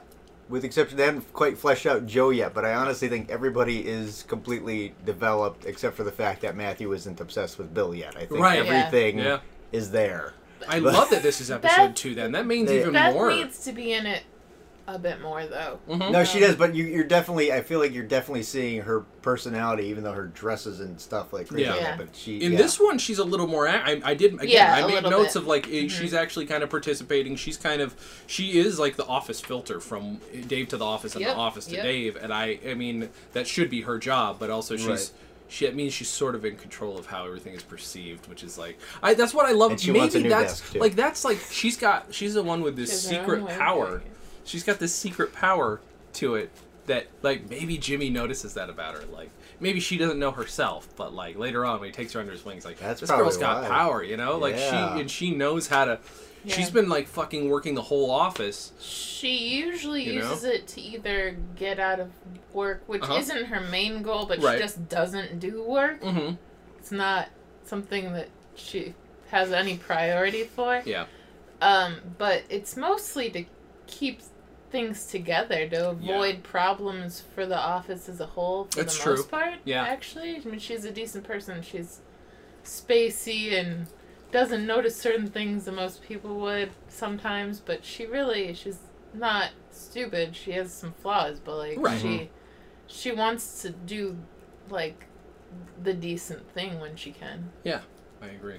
[0.50, 3.86] with the exception, they haven't quite fleshed out Joe yet, but I honestly think everybody
[3.88, 8.16] is completely developed except for the fact that Matthew isn't obsessed with Bill yet.
[8.16, 8.64] I think Right.
[8.64, 8.72] Yeah.
[8.74, 9.40] everything Yeah.
[9.72, 10.34] is there.
[10.68, 12.16] I But- love that this is episode Beth- two.
[12.16, 13.30] Then that means They- even Beth more.
[13.30, 14.24] needs to be in it
[14.88, 15.80] a bit more though.
[15.90, 16.12] Mhm.
[16.12, 19.88] No, she does, but you, you're definitely, I feel like you're definitely seeing her personality,
[19.88, 21.66] even though her dresses and stuff like crazy.
[21.66, 21.76] Yeah.
[21.76, 21.98] Yeah.
[21.98, 22.58] But she, In yeah.
[22.58, 23.68] this one, she's a little more.
[23.68, 24.48] I did again.
[24.48, 25.42] Yeah, I a made notes bit.
[25.42, 25.90] of like Mhm.
[25.90, 27.36] she's actually kind of participating.
[27.36, 27.96] She's kind of
[28.28, 31.66] she is like the office filter from Dave to the office and Yep, the office
[31.66, 31.84] to yep.
[31.84, 32.16] Dave.
[32.16, 34.88] And I I mean that should be her job, but also she's.
[34.88, 35.12] Right.
[35.50, 38.58] She, it means she's sort of in control of how everything is perceived, which is
[38.58, 39.14] like, I.
[39.14, 39.72] That's what I love.
[39.72, 40.80] And she Maybe wants a new that's desk, too.
[40.80, 42.14] like that's like she's got.
[42.14, 43.86] She's the one with this She's her own secret power.
[43.88, 44.08] doing it.
[44.48, 45.82] She's got this secret power
[46.14, 46.50] to it
[46.88, 49.06] that like maybe Jimmy notices that about her.
[49.12, 52.32] Like maybe she doesn't know herself, but like later on when he takes her under
[52.32, 53.68] his wings, like That's this girl's got why.
[53.70, 54.38] power, you know?
[54.38, 54.96] Like Yeah.
[54.96, 56.00] she and she knows how to.
[56.46, 56.74] She's Yeah.
[56.76, 58.72] been like fucking working the whole office.
[58.80, 60.30] She usually You know?
[60.30, 62.10] uses it to either get out of
[62.54, 63.16] work, which Uh-huh.
[63.18, 64.58] isn't her main goal, but Right.
[64.58, 66.02] she just doesn't do work.
[66.02, 66.36] Mm-hmm.
[66.80, 67.28] It's not
[67.66, 68.94] something that she
[69.30, 70.82] has any priority for.
[70.86, 71.08] Yeah.
[71.62, 73.44] Um, but it's mostly to
[73.88, 74.22] keep
[74.70, 79.16] things together to avoid problems for the office as a whole for It's the true.
[79.16, 79.56] most part.
[79.64, 79.84] Yeah.
[79.84, 81.62] Actually, I mean she's a decent person.
[81.62, 82.02] She's
[82.64, 83.88] spacey and
[84.32, 88.80] doesn't notice certain things that most people would sometimes, but she really she's
[89.14, 90.36] not stupid.
[90.36, 92.00] She has some flaws, but like Right.
[92.02, 92.26] she mm-hmm.
[92.88, 94.18] she wants to do
[94.70, 95.06] like
[95.82, 97.52] the decent thing when she can.
[97.64, 97.82] Yeah,
[98.22, 98.58] I agree.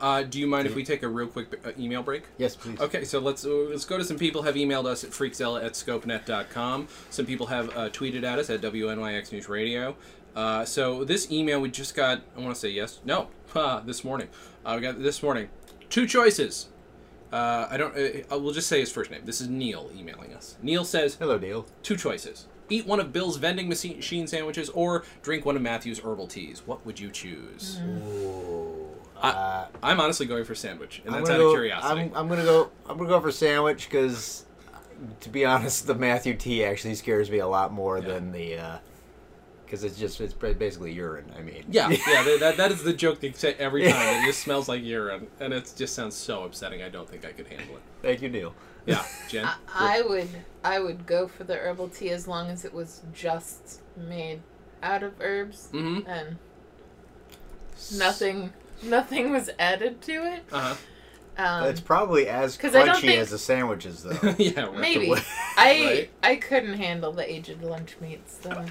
[0.00, 2.22] Uh, do you mind if we take a real quick uh, email break?
[2.38, 2.80] yes, please.
[2.80, 5.72] Okay, so let's uh, let's go to some people have emailed us at freakzilla at
[5.72, 6.88] scopenet.com.
[7.10, 9.96] Some people have uh, tweeted at us at WNYX News Radio.
[10.36, 13.28] Uh, so this email we just got, I want to say yes, no,
[13.84, 14.28] this morning.
[14.64, 15.48] Uh, we got this morning.
[15.90, 16.68] Two choices.
[17.32, 17.94] Uh, I don't.
[18.30, 19.22] We'll just say his first name.
[19.24, 20.56] This is Neil emailing us.
[20.62, 21.66] Neil says Hello, Neil.
[21.82, 26.28] two choices: eat one of Bill's vending machine sandwiches, or drink one of Matthew's herbal
[26.28, 26.62] teas.
[26.66, 27.80] What would you choose?
[29.18, 29.26] Ooh.
[29.26, 32.00] I- Uh, I'm honestly going for sandwich, and I'm that's out gonna of go- curiosity.
[32.00, 32.70] I'm, I'm gonna go.
[32.88, 34.44] I'm gonna go for sandwich because,
[35.20, 38.06] to be honest, the Matthew tea actually scares me a lot more Yeah.
[38.06, 38.80] than the.
[39.64, 41.30] Because it's just it's basically urine.
[41.36, 41.64] I mean.
[41.70, 43.92] Yeah, yeah, that, that, that is the joke they say every time.
[44.22, 46.82] It just smells like urine, and it just sounds so upsetting.
[46.82, 47.82] I don't think I could handle it.
[48.00, 48.54] Thank you, Neil.
[48.86, 49.44] Yeah, Jen.
[49.44, 50.28] I, I would
[50.64, 54.40] I would go for the herbal tea as long as it was just made
[54.82, 56.08] out of herbs mm-hmm.
[56.08, 56.38] and
[57.94, 60.44] nothing nothing was added to it.
[60.52, 60.74] Uh-huh.
[61.40, 64.34] Um, it's probably as 'cause I don't crunchy think- as the sandwiches, though.
[64.38, 64.62] yeah.
[64.62, 64.74] Right.
[64.78, 65.20] maybe way-
[65.56, 66.10] I Right.
[66.22, 68.64] I couldn't handle the aged lunch meats though.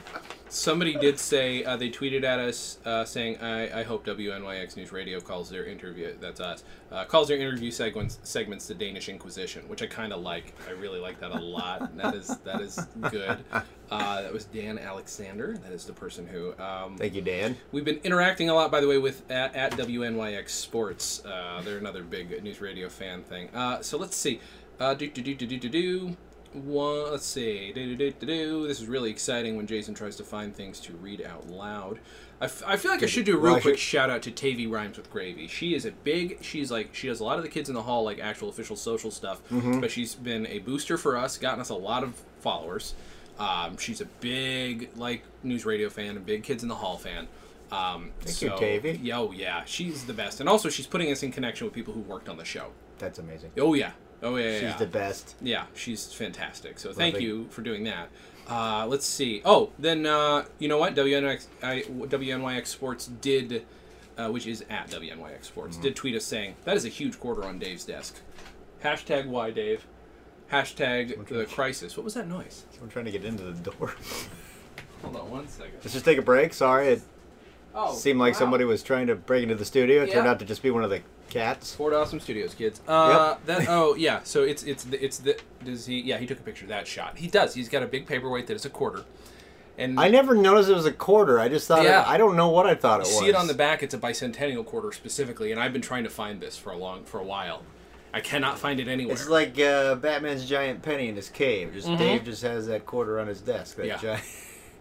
[0.50, 4.92] Somebody did say uh, they tweeted at us uh, saying, I, "I hope WNYX News
[4.92, 6.16] Radio calls their interview.
[6.20, 6.64] That's us.
[6.92, 10.54] Uh, calls their interview segments segments the Danish Inquisition, which I kind of like.
[10.68, 11.96] I really like that a lot.
[11.98, 12.80] that is that is
[13.10, 13.44] good.
[13.90, 15.58] Uh, that was Dan Alexander.
[15.64, 17.56] That is the person who um, Thank you, Dan.
[17.72, 21.24] We've been interacting a lot, by the way, with at, at WNYX Sports.
[21.24, 23.48] Uh, they're another big news radio fan thing.
[23.56, 24.42] Uh, so let's see.
[24.78, 26.18] Uh, do do do do do do.
[26.54, 27.72] One, let's see.
[27.74, 28.68] Do-do-do-do-do.
[28.68, 32.00] This is really exciting when Jason tries to find things to read out loud.
[32.40, 34.32] I, f- I feel like I should do a real Well, quick shout out to
[34.32, 35.48] Tavy Rhymes with Gravy.
[35.48, 36.38] She is a big.
[36.42, 38.76] She's like she does a lot of the kids in the hall like actual official
[38.76, 39.42] social stuff.
[39.50, 39.80] Mm-hmm.
[39.80, 42.94] But she's been a booster for us, gotten us a lot of followers.
[43.40, 47.28] Um, she's a big like news radio fan, a big kids in the hall fan.
[47.72, 49.12] Um, Thank so, you, Tavy.
[49.12, 52.02] Oh yeah, she's the best, and also she's putting us in connection with people who
[52.02, 52.68] worked on the show.
[53.00, 53.52] That's amazing.
[53.58, 53.92] Oh yeah,
[54.24, 54.54] oh yeah, yeah.
[54.56, 54.78] She's yeah.
[54.78, 55.36] the best.
[55.42, 56.80] Yeah, she's fantastic.
[56.80, 58.10] So thank you for doing that.
[58.50, 59.42] Uh, let's see.
[59.44, 60.96] Oh, then uh, you know what?
[60.96, 63.66] WNYX, I, WNYX Sports did,
[64.18, 65.84] uh, which is at WNYX Sports, Mm-hmm.
[65.84, 68.22] did tweet us saying that is a huge quarter on Dave's desk.
[68.84, 69.86] Hashtag why Dave.
[70.52, 71.98] Hashtag the crisis.
[71.98, 72.64] What was that noise?
[72.72, 73.94] Someone trying to get into the door.
[75.04, 75.74] Hold on one second.
[75.82, 76.54] Let's just take a break.
[76.54, 77.02] Sorry, it
[77.76, 78.40] Oh, seemed like wow.
[78.40, 80.04] somebody was trying to break into the studio.
[80.04, 81.74] It turned out to just be one of the cats.
[81.76, 82.82] Fort Awesome Studios, kids.
[82.88, 84.22] Uh, that oh yeah.
[84.24, 86.88] So it's it's the, it's the does he yeah he took a picture of that
[86.88, 87.18] shot.
[87.18, 87.54] He does.
[87.54, 89.04] He's got a big paperweight that is a quarter,
[89.78, 91.40] and I never noticed it was a quarter.
[91.40, 92.02] I just thought Yeah.
[92.02, 93.20] it, I don't know what I thought it You was.
[93.20, 93.84] see it on the back.
[93.84, 97.04] It's a bicentennial quarter specifically, and I've been trying to find this for a long
[97.04, 97.64] for a while.
[98.14, 99.14] I cannot find it anywhere.
[99.14, 101.74] It's like uh, Batman's giant penny in his cave.
[101.74, 101.98] Just Mhm.
[101.98, 103.76] Dave just has that quarter on his desk.
[103.78, 103.98] That Yeah.
[103.98, 104.24] giant.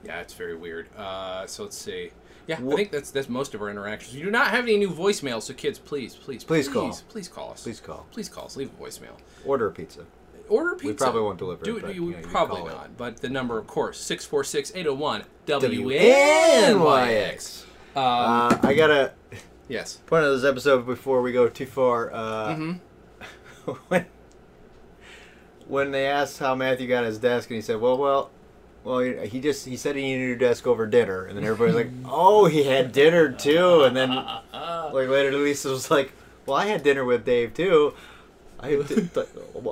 [0.04, 0.88] yeah, it's very weird.
[0.96, 2.12] Uh, so let's see.
[2.46, 4.14] Yeah, I think that's that's most of our interactions.
[4.14, 6.96] We do not have any new voicemails, so kids, please, please, Please call.
[7.08, 7.62] please call us.
[7.62, 8.06] Please call.
[8.12, 8.56] please call us.
[8.56, 9.16] Leave a voicemail.
[9.44, 10.06] Order a pizza.
[10.48, 10.86] Order pizza.
[10.88, 11.86] We probably won't deliver Do it, it.
[11.86, 12.72] but, you, you know, you probably call it.
[12.72, 12.96] not.
[12.96, 16.74] But the number, of course, 646-801 WNYX.
[16.74, 17.64] WNYX.
[17.96, 19.12] Uh, I gotta
[19.68, 19.96] yes.
[20.06, 22.12] point out this episode before we go too far.
[22.12, 22.72] Uh, hmm
[23.88, 24.06] when
[25.66, 28.30] when they asked how Matthew got his desk, and he said, "Well, well,
[28.86, 31.74] well, he just he said he needed a new desk over dinner," and then everybody's
[31.74, 36.12] like, "Oh, he had dinner too," and then like later, Lisa was like,
[36.46, 37.94] "Well, I had dinner with Dave too."
[38.60, 39.08] I had th-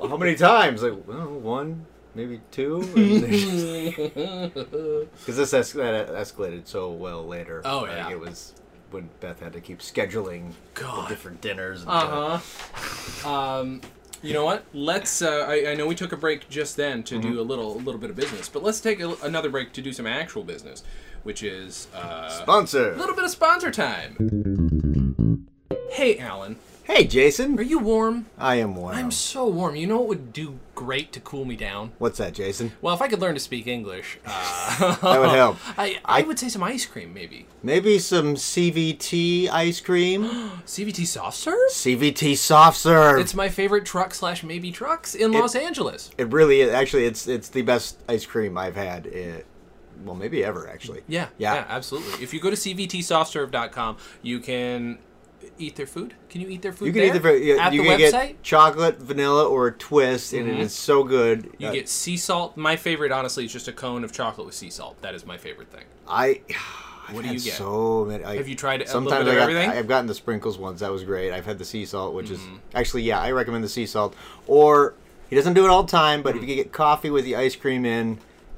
[0.09, 0.83] how many times?
[0.83, 2.91] Like, well, one, maybe two, because
[5.25, 7.61] this es- that escalated so well later.
[7.65, 8.11] Oh, Like, yeah.
[8.11, 8.53] it was
[8.91, 11.81] when Beth had to keep scheduling the different dinners.
[11.81, 13.29] And Uh huh.
[13.29, 13.81] Um,
[14.25, 14.65] you know what?
[14.73, 15.21] Let's.
[15.21, 17.31] Uh, I, I know we took a break just then to Mm-hmm.
[17.31, 19.81] do a little, a little bit of business, but let's take a, another break to
[19.81, 20.83] do some actual business,
[21.23, 22.93] which is uh, Sponsor.
[22.93, 25.47] a little bit of sponsor time.
[25.91, 27.57] Hey, Alan, Hey, Jason.
[27.57, 28.27] are you warm?
[28.37, 28.95] I am warm.
[28.95, 29.75] I'm so warm.
[29.75, 31.93] You know what would do great to cool me down?
[31.97, 32.73] What's that, Jason?
[32.79, 35.57] Well, if I could learn to speak English, uh, That would help.
[35.79, 37.47] I, I would say some ice cream, maybe.
[37.63, 40.23] Maybe some CVT ice cream.
[40.65, 41.69] CVT soft serve.
[41.71, 43.19] CVT soft serve.
[43.19, 46.11] It's my favorite truck slash maybe trucks in Los Angeles.
[46.19, 46.71] it really is.
[46.71, 49.07] Actually, it's it's the best ice cream I've had.
[49.07, 49.47] It,
[50.03, 51.01] well, maybe ever actually.
[51.07, 51.55] Yeah, Yeah.
[51.55, 52.23] yeah, absolutely.
[52.23, 54.99] If you go to cvtsoftserve.com, you can
[55.57, 56.13] eat their food.
[56.29, 57.09] Can you eat their food You can there?
[57.09, 58.27] eat the very- yeah, at you the can website.
[58.27, 60.61] get chocolate, vanilla, or a twist, and it Mhm.
[60.61, 61.49] is so good.
[61.57, 62.55] you Uh, get sea salt.
[62.57, 65.01] My favorite, honestly, is just a cone of chocolate with sea salt.
[65.01, 65.83] That is my favorite thing.
[66.07, 66.41] I.
[67.07, 67.53] I've What do you get?
[67.53, 68.23] So many.
[68.23, 69.69] I, Have you tried Sometimes I got, everything?
[69.69, 70.79] I've gotten the sprinkles ones.
[70.79, 71.31] That was great.
[71.31, 72.55] I've had the sea salt, which is Mm-hmm.
[72.73, 73.19] actually yeah.
[73.21, 74.15] I recommend the sea salt.
[74.47, 74.95] Or
[75.29, 76.49] he doesn't do it all the time, but if Mm-hmm.
[76.49, 78.17] you get coffee with the ice cream in,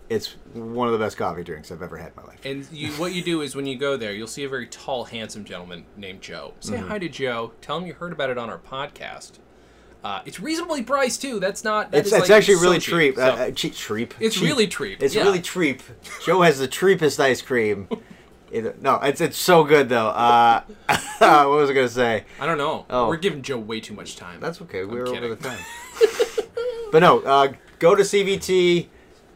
[0.09, 2.39] it's one of the best coffee drinks I've ever had in my life.
[2.45, 5.03] And you, what you do is when you go there, you'll see a very tall,
[5.05, 6.53] handsome gentleman named Joe.
[6.61, 6.87] Say Mm-hmm.
[6.87, 7.51] hi to Joe.
[7.61, 9.33] Tell him you heard about it on our podcast.
[10.03, 11.39] Uh, it's reasonably priced too.
[11.39, 11.91] That's not.
[11.91, 12.93] that It's, it's like, actually so really cheap.
[12.93, 13.15] treep.
[13.15, 14.11] So- Uh, uh, cheap, treep.
[14.19, 14.43] it's Cheap.
[14.45, 15.01] really treep.
[15.01, 15.23] It's yeah.
[15.23, 15.81] really treep.
[16.25, 17.87] Joe has the treepest ice cream.
[18.49, 20.07] It- no, it's it's so good though.
[20.15, 20.61] Uh,
[21.19, 22.23] what was I gonna say?
[22.39, 22.85] I don't know.
[22.89, 23.09] Oh.
[23.09, 24.39] We're giving Joe way too much time.
[24.39, 24.85] That's okay.
[24.85, 25.59] We I'm over the time.
[26.91, 28.87] but no, uh, go to CVT.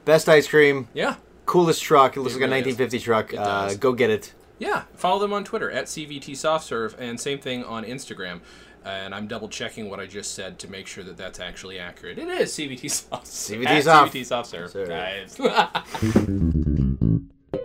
[0.05, 0.87] Best ice cream.
[0.93, 1.15] yeah.
[1.45, 2.15] Coolest truck.
[2.15, 2.77] It looks It like a really is.
[2.79, 3.33] 1950 truck.
[3.33, 4.33] Uh, go get it.
[4.59, 8.41] Yeah, follow them on Twitter at CVT SoftServe, and same thing on Instagram.
[8.85, 12.17] And I'm double checking what I just said to make sure that that's actually accurate.
[12.19, 13.25] It is CVT Soft.
[13.25, 14.13] CVT Soft.
[14.13, 14.85] CVT SoftServe, Sir.
[14.87, 15.37] guys.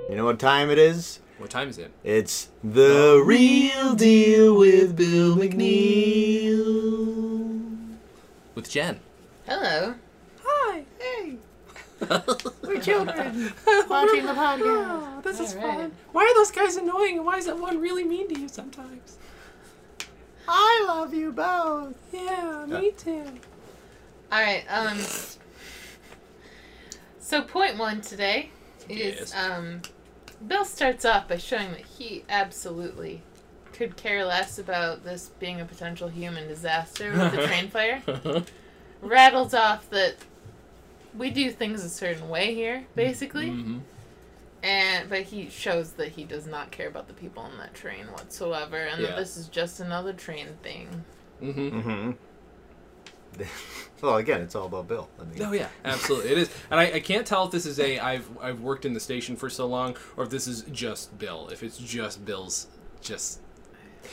[0.08, 1.20] You know what time it is?
[1.38, 1.90] what time is it?
[2.02, 6.64] It's the real deal with Bill McNeil.
[8.54, 9.00] With Jen.
[9.46, 9.94] Hello.
[12.08, 12.22] Hi.
[12.62, 13.52] We're children
[13.88, 14.60] watching the podcast.
[14.62, 15.92] Oh, this is fun.
[16.12, 17.16] Why are those guys annoying?
[17.18, 19.18] And why is that one really mean to you sometimes?
[20.48, 21.96] I love you both.
[22.12, 23.24] Yeah, me too.
[24.32, 24.64] All right.
[24.68, 24.98] Um.
[27.18, 28.50] So point one today
[28.88, 29.34] is Yes.
[29.34, 29.82] um,
[30.46, 33.22] Bill starts off by showing that he absolutely
[33.72, 38.00] could care less about this being a potential human disaster with the train fire.
[39.02, 40.16] Rattles off that
[41.18, 43.78] we do things a certain way here, basically, hmm
[44.62, 48.06] and but he shows that he does not care about the people on that train
[48.12, 49.08] whatsoever, and Yeah.
[49.08, 51.04] that this is just another train thing.
[51.40, 52.10] hmm Mm-hmm.
[54.02, 55.08] well, again, it's all about Bill.
[55.20, 56.50] I mean, Oh yeah, absolutely, it is.
[56.70, 59.36] And I, I can't tell if this is a I've I've worked in the station
[59.36, 61.48] for so long, or if this is just Bill.
[61.48, 62.68] If it's just Bill's,
[63.00, 63.40] just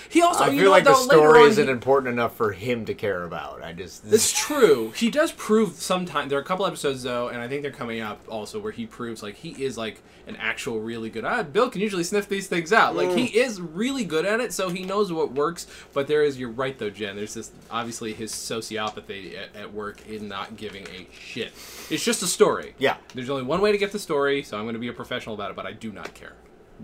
[0.10, 0.44] he also.
[0.44, 2.94] I you feel know like the story on, isn't he- important enough for him to
[2.94, 3.64] care about.
[3.64, 4.92] I just It's true.
[4.96, 6.30] He does prove sometimes.
[6.30, 8.86] There are a couple episodes though, and I think they're coming up also where he
[8.86, 11.26] proves like he is like an actual really good.
[11.26, 12.96] Ah, Bill can usually sniff these things out.
[12.96, 15.68] Like he is really good at it, so he knows what works.
[15.94, 17.16] But there is, you're right though, Jen.
[17.16, 21.52] There's this obviously his sociopathy at, at work in not giving a shit.
[21.90, 22.74] It's just a story.
[22.78, 22.98] yeah.
[23.14, 25.36] There's only one way to get the story, so I'm going to be a professional
[25.36, 26.34] about it, but I do not care.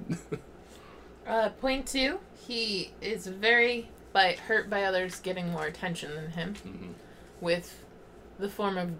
[1.30, 6.56] Uh, point two, he is very by hurt by others getting more attention than him,
[6.66, 6.94] Mhm.
[7.40, 7.86] with
[8.40, 8.92] the form of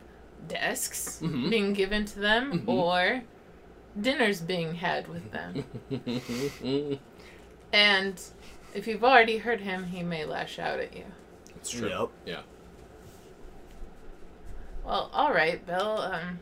[0.48, 1.50] desks Mhm.
[1.50, 2.68] being given to them Mhm.
[2.70, 3.24] or
[4.00, 5.66] dinners being had with them.
[7.74, 8.22] and
[8.76, 11.06] if you've already hurt him, he may lash out at you.
[11.56, 11.90] it's true.
[11.90, 12.10] Yep.
[12.26, 12.42] Yeah.
[14.86, 15.98] Well, all right, Bill.
[16.00, 16.40] Um,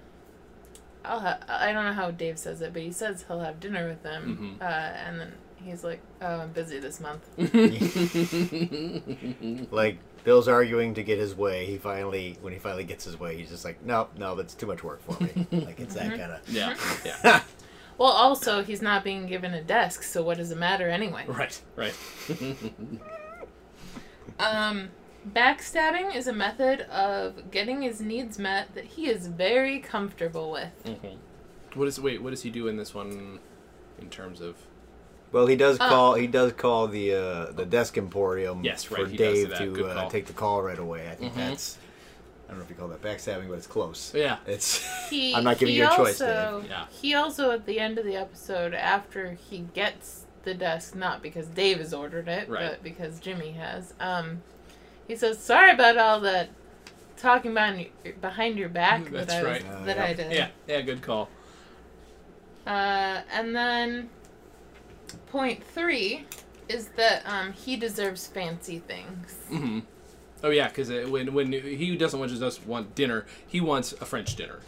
[1.04, 3.88] I'll ha- I don't know how Dave says it, but he says he'll have dinner
[3.88, 4.64] with them, Mhm.
[4.64, 7.24] uh, and then he's like, "Oh, I'm busy this month."
[9.72, 11.66] Like Bill's arguing to get his way.
[11.66, 14.66] He finally, when he finally gets his way, he's just like, no, no, that's too
[14.66, 15.48] much work for me.
[15.52, 16.20] like it's that Mhm.
[16.20, 16.50] kind of.
[16.50, 16.76] yeah.
[17.06, 17.42] Yeah.
[18.00, 21.24] Well, also he's not being given a desk, so what does it matter anyway?
[21.28, 21.60] Right.
[21.76, 21.96] Right.
[24.40, 24.90] Um,
[25.28, 30.70] backstabbing is a method of getting his needs met that he is very comfortable with.
[30.86, 31.18] Mhm.
[31.74, 32.22] What is wait?
[32.22, 33.40] What does he do in this one,
[34.00, 34.58] in terms of?
[35.32, 35.88] Well, he does Oh.
[35.90, 36.14] call.
[36.16, 39.50] He does call the uh, the desk emporium Yes, right, for he does do Dave
[39.50, 39.58] that.
[39.60, 40.10] to Good uh, call.
[40.10, 41.10] take the call right away.
[41.10, 41.38] I think Mhm.
[41.50, 41.78] that's.
[42.48, 44.14] I don't know if you call that backstabbing, but it's close.
[44.16, 44.38] Yeah.
[44.46, 44.88] It's.
[45.10, 46.70] He, I'm not giving he you a also, choice, Dave.
[46.70, 46.86] Yeah.
[46.90, 51.48] He also, at the end of the episode, after he gets the desk, not because
[51.48, 52.72] Dave has ordered it, Right.
[52.72, 54.42] but because Jimmy has, um,
[55.10, 56.50] he says, "Sorry about all that
[57.18, 59.72] talking behind your, behind your back That's that I was, right.
[59.74, 60.04] Uh, that yeah.
[60.06, 60.48] I did." Yeah.
[60.68, 60.82] Yeah.
[60.82, 61.28] Good call.
[62.66, 64.10] Uh, and then
[65.28, 66.26] point three
[66.70, 69.34] is that um, he deserves fancy things.
[69.50, 69.80] hmm
[70.44, 74.36] Oh yeah, because when when he doesn't want just want dinner, he wants a French
[74.36, 74.60] dinner.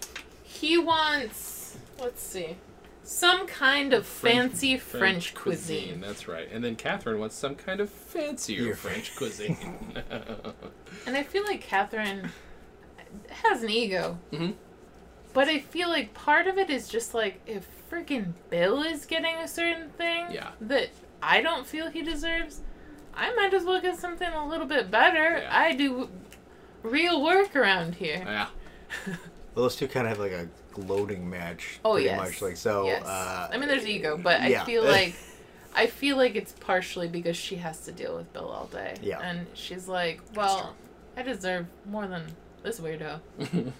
[0.42, 2.56] He wants, let's see,
[3.04, 6.02] some kind of French- fancy French, cuisine.
[6.02, 6.50] That's right.
[6.52, 9.58] And then Catherine wants some kind of fancier Your French cuisine.
[11.06, 12.30] And I feel like Catherine
[13.30, 14.18] has an ego.
[14.32, 14.56] Mhm.
[15.34, 19.36] But I feel like part of it is just like if freaking Bill is getting
[19.36, 20.52] a certain thing Yeah.
[20.62, 20.90] that
[21.22, 22.62] I don't feel he deserves,
[23.14, 25.40] I might as well get something a little bit better.
[25.40, 25.50] Yeah.
[25.52, 26.10] I do
[26.84, 28.24] real work around here.
[28.26, 28.48] yeah.
[29.56, 31.80] Well, those two kind of have like a gloating match.
[31.84, 32.18] Oh pretty yes.
[32.18, 32.42] much.
[32.42, 32.86] Like so.
[32.86, 33.04] Yes.
[33.04, 34.62] Uh, I mean, there's ego, but yeah.
[34.62, 35.16] I feel like
[35.76, 38.96] I feel like it's partially because she has to deal with Bill all day.
[39.02, 39.20] Yeah.
[39.20, 40.76] And she's like, well,
[41.18, 42.28] I deserve more than
[42.64, 43.20] this weirdo.
[43.40, 43.72] I feel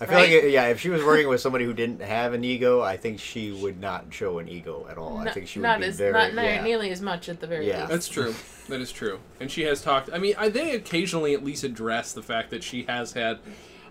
[0.00, 0.42] right?
[0.42, 3.20] like yeah, if she was working with somebody who didn't have an ego, I think
[3.20, 5.18] she would not show an ego at all.
[5.18, 6.62] I think she would not be as very not, not yeah.
[6.62, 7.80] nearly as much at the very Yeah.
[7.80, 7.90] least.
[7.90, 8.34] That's true.
[8.68, 9.20] That is true.
[9.40, 10.10] And she has talked.
[10.12, 13.38] I mean, I, they occasionally at least address the fact that she has had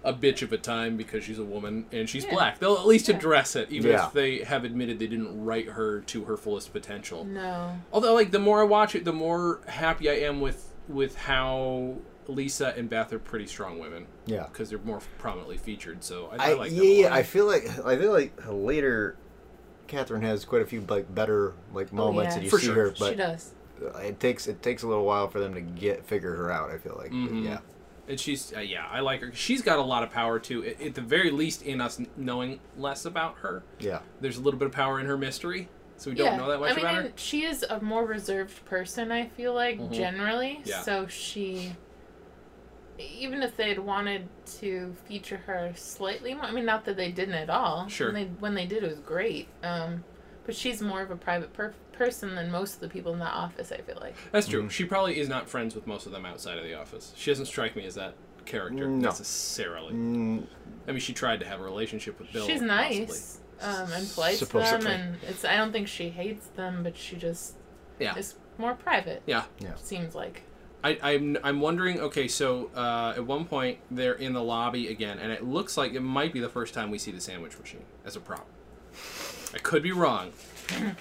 [0.04, 2.34] a bitch of a time because she's a woman and she's Yeah.
[2.34, 2.60] black.
[2.60, 3.16] They'll at least Yeah.
[3.16, 4.08] address it, even Yeah.
[4.08, 7.24] if they have admitted they didn't write her to her fullest potential.
[7.24, 7.80] No.
[7.92, 11.96] Although, like, the more I watch it, the more happy I am with with how
[12.28, 14.44] Lisa and Beth are pretty strong women Yeah.
[14.52, 16.04] because they're more prominently featured.
[16.04, 17.14] So I, I, I, like yeah, yeah.
[17.14, 19.16] I feel like I feel like later,
[19.88, 22.36] Catherine has quite a few like better like moments, yeah.
[22.36, 22.76] and you For see sure.
[22.76, 23.54] her, she but does.
[24.02, 26.72] it takes it takes a little while for them to get figure her out.
[26.72, 27.46] I feel like, But Mhm.
[27.46, 27.58] yeah,
[28.08, 29.32] And she's uh, yeah, I like her.
[29.34, 30.64] She's got a lot of power too.
[30.66, 34.60] At, at the very least, in us knowing less about her, yeah, there's a little
[34.60, 36.38] bit of power in her mystery, so we don't yeah.
[36.38, 37.12] know that much I mean, about her.
[37.16, 39.12] she is a more reserved person.
[39.12, 39.92] I feel like Mhm.
[39.92, 40.62] generally.
[40.66, 40.82] Yeah.
[40.82, 41.74] So she,
[43.00, 44.28] even if they'd wanted
[44.60, 47.88] to feature her slightly more, I mean, not that they didn't at all.
[47.88, 48.08] Sure.
[48.12, 49.48] When they when they did, it was great.
[49.64, 50.04] Um,
[50.46, 53.34] but she's more of a private per- person than most of the people in that
[53.34, 53.72] office.
[53.72, 54.16] I feel like.
[54.32, 54.64] That's true.
[54.64, 54.72] Mhm.
[54.72, 57.14] She probably is not friends with most of them outside of the office.
[57.16, 58.14] She doesn't strike me as that
[58.46, 59.08] character No.
[59.08, 59.92] necessarily.
[59.94, 60.46] mm,
[60.88, 62.46] I mean, she tried to have a relationship with Bill.
[62.46, 63.40] she's nice.
[63.62, 65.44] Um, and likes them, and it's.
[65.46, 67.56] I don't think she hates them, but she just
[68.00, 68.16] Yeah.
[68.18, 69.24] is more private.
[69.26, 69.46] Yeah.
[69.60, 69.74] Yeah.
[69.76, 70.44] Seems like.
[70.86, 72.00] I, I'm I'm wondering.
[72.00, 75.94] Okay, so uh, at one point they're in the lobby again, and it looks like
[75.94, 78.46] it might be the first time we see the sandwich machine as a prop.
[79.54, 80.32] I could be wrong.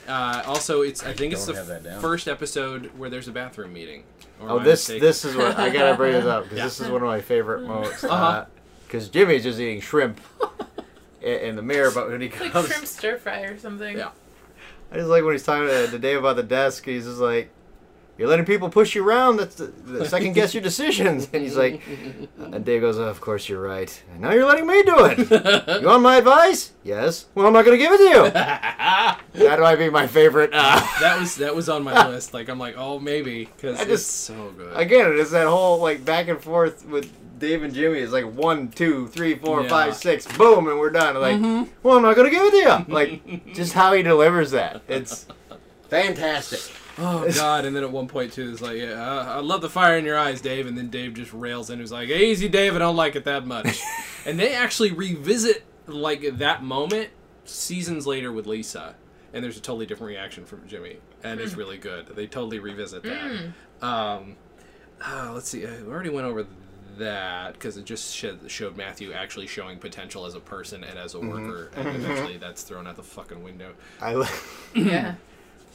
[0.07, 4.05] Uh, also, it's I think it's the have first episode where there's a bathroom meeting.
[4.39, 5.03] Oh, this mistaken?
[5.03, 6.65] this is what I gotta bring this up because Yeah.
[6.65, 8.05] this is one of my favorite moments.
[8.05, 8.45] Uh-huh.
[8.87, 10.21] Because Jimmy's just eating shrimp
[11.23, 13.97] in, in the mirror, but when he Like comes, like shrimp stir fry or something.
[13.97, 14.11] Yeah.
[14.93, 16.85] I just like when he's talking to, to Dave about the desk.
[16.85, 17.49] He's just like,
[18.17, 19.37] you're letting people push you around.
[19.39, 21.83] That's the, the second guess your decisions." And he's like,
[22.39, 24.03] and Dave goes, oh, "Of course you're right.
[24.13, 25.81] And now you're letting me do it.
[25.83, 26.73] You want my advice?
[26.85, 27.27] Yes.
[27.35, 28.31] Well, I'm not going to give it to you.
[28.31, 30.51] that might be my favorite.
[30.53, 32.35] Uh, that was that was on my list.
[32.35, 34.77] Like I'm like, oh maybe because it's just- so good.
[34.77, 37.99] again, it is that whole like back and forth with Dave and Jimmy.
[37.99, 39.69] It's like one, two, three, four, Yeah.
[39.69, 41.17] five, six, boom, and we're done.
[41.17, 41.41] Like,
[41.83, 42.95] well, I'm not gonna give it to you.
[42.95, 44.83] Like, just how he delivers that.
[44.89, 45.27] It's
[45.89, 46.61] fantastic.
[46.99, 47.65] Oh God!
[47.65, 50.05] And then at one point too, it's like, yeah, I, I love the fire in
[50.05, 50.67] your eyes, Dave.
[50.67, 52.75] And then Dave just rails in, who's like, "Easy, Dave.
[52.77, 53.81] I don't like it that much."
[54.27, 57.11] and they actually revisit like that moment
[57.45, 58.95] seasons later with Lisa,
[59.33, 62.07] and there's a totally different reaction from Jimmy, and it's really good.
[62.07, 63.53] They totally revisit that.
[63.83, 64.37] Um,
[65.05, 65.67] uh, let's see.
[65.67, 66.47] I already went over
[66.97, 71.15] that because it just showed, showed Matthew actually showing potential as a person and as
[71.15, 73.73] a worker, and eventually that's thrown out the fucking window.
[74.01, 74.15] I.
[74.15, 74.29] li-
[74.77, 75.15] Yeah.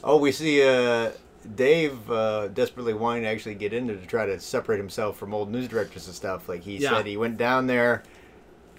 [0.02, 1.10] Oh, we see uh,
[1.54, 5.34] Dave uh, desperately wanting to actually get in there to try to separate himself from
[5.34, 6.48] old news directors and stuff.
[6.48, 6.90] Like he Yeah.
[6.96, 8.02] said, he went down there.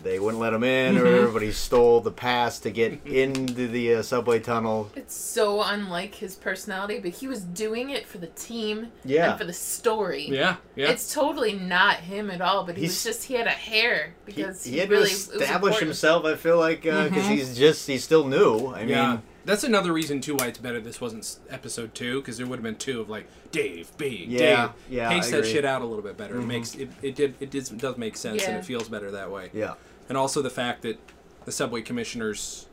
[0.03, 3.93] They wouldn't let him in, or but he stole the pass to get into the
[3.93, 4.89] uh, subway tunnel.
[4.95, 9.29] It's so unlike his personality, but he was doing it for the team Yeah.
[9.29, 10.27] and for the story.
[10.27, 10.87] Yeah, yeah.
[10.89, 14.15] It's totally not him at all, but he He's- was just he had a hair
[14.25, 16.25] because he he, had really to establish himself.
[16.25, 17.35] I feel like because Mhm.
[17.35, 18.69] he's just he's still new.
[18.73, 22.37] I yeah, mean, that's another reason too why it's better this wasn't episode two because
[22.37, 24.69] there would have been two of like Dave, B, Yeah, Dave.
[24.89, 26.37] yeah, pace I that shit out a little bit better.
[26.37, 26.47] It Mhm.
[26.47, 29.49] makes it it did it does, does make sense and it feels better that way.
[29.53, 29.73] yeah,
[30.09, 30.99] And also the fact that
[31.45, 32.67] the subway commissioner's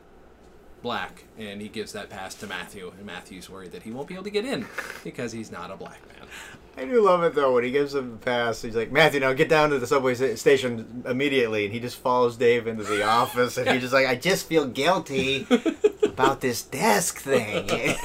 [0.81, 4.13] black and he gives that pass to Matthew and Matthew's worried that he won't be
[4.13, 4.65] able to get in
[5.03, 6.27] because he's not a black man.
[6.77, 8.61] I do love it though when he gives him the pass.
[8.61, 11.97] He's like, Matthew, now get down to the subway sta- station immediately, and he just
[11.97, 15.45] follows Dave into the office, and he's just like, I just feel guilty
[16.19, 17.69] about this desk thing.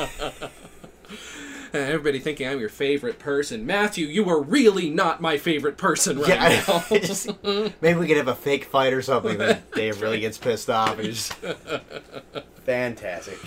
[1.72, 3.66] Everybody thinking I'm your favorite person.
[3.66, 6.84] Matthew, you are really not my favorite person right Yeah, now.
[6.98, 9.38] Just- Maybe we could have a fake fight or something.
[9.38, 10.96] Then Dave really gets pissed off.
[10.98, 11.32] And he's
[12.64, 13.38] fantastic.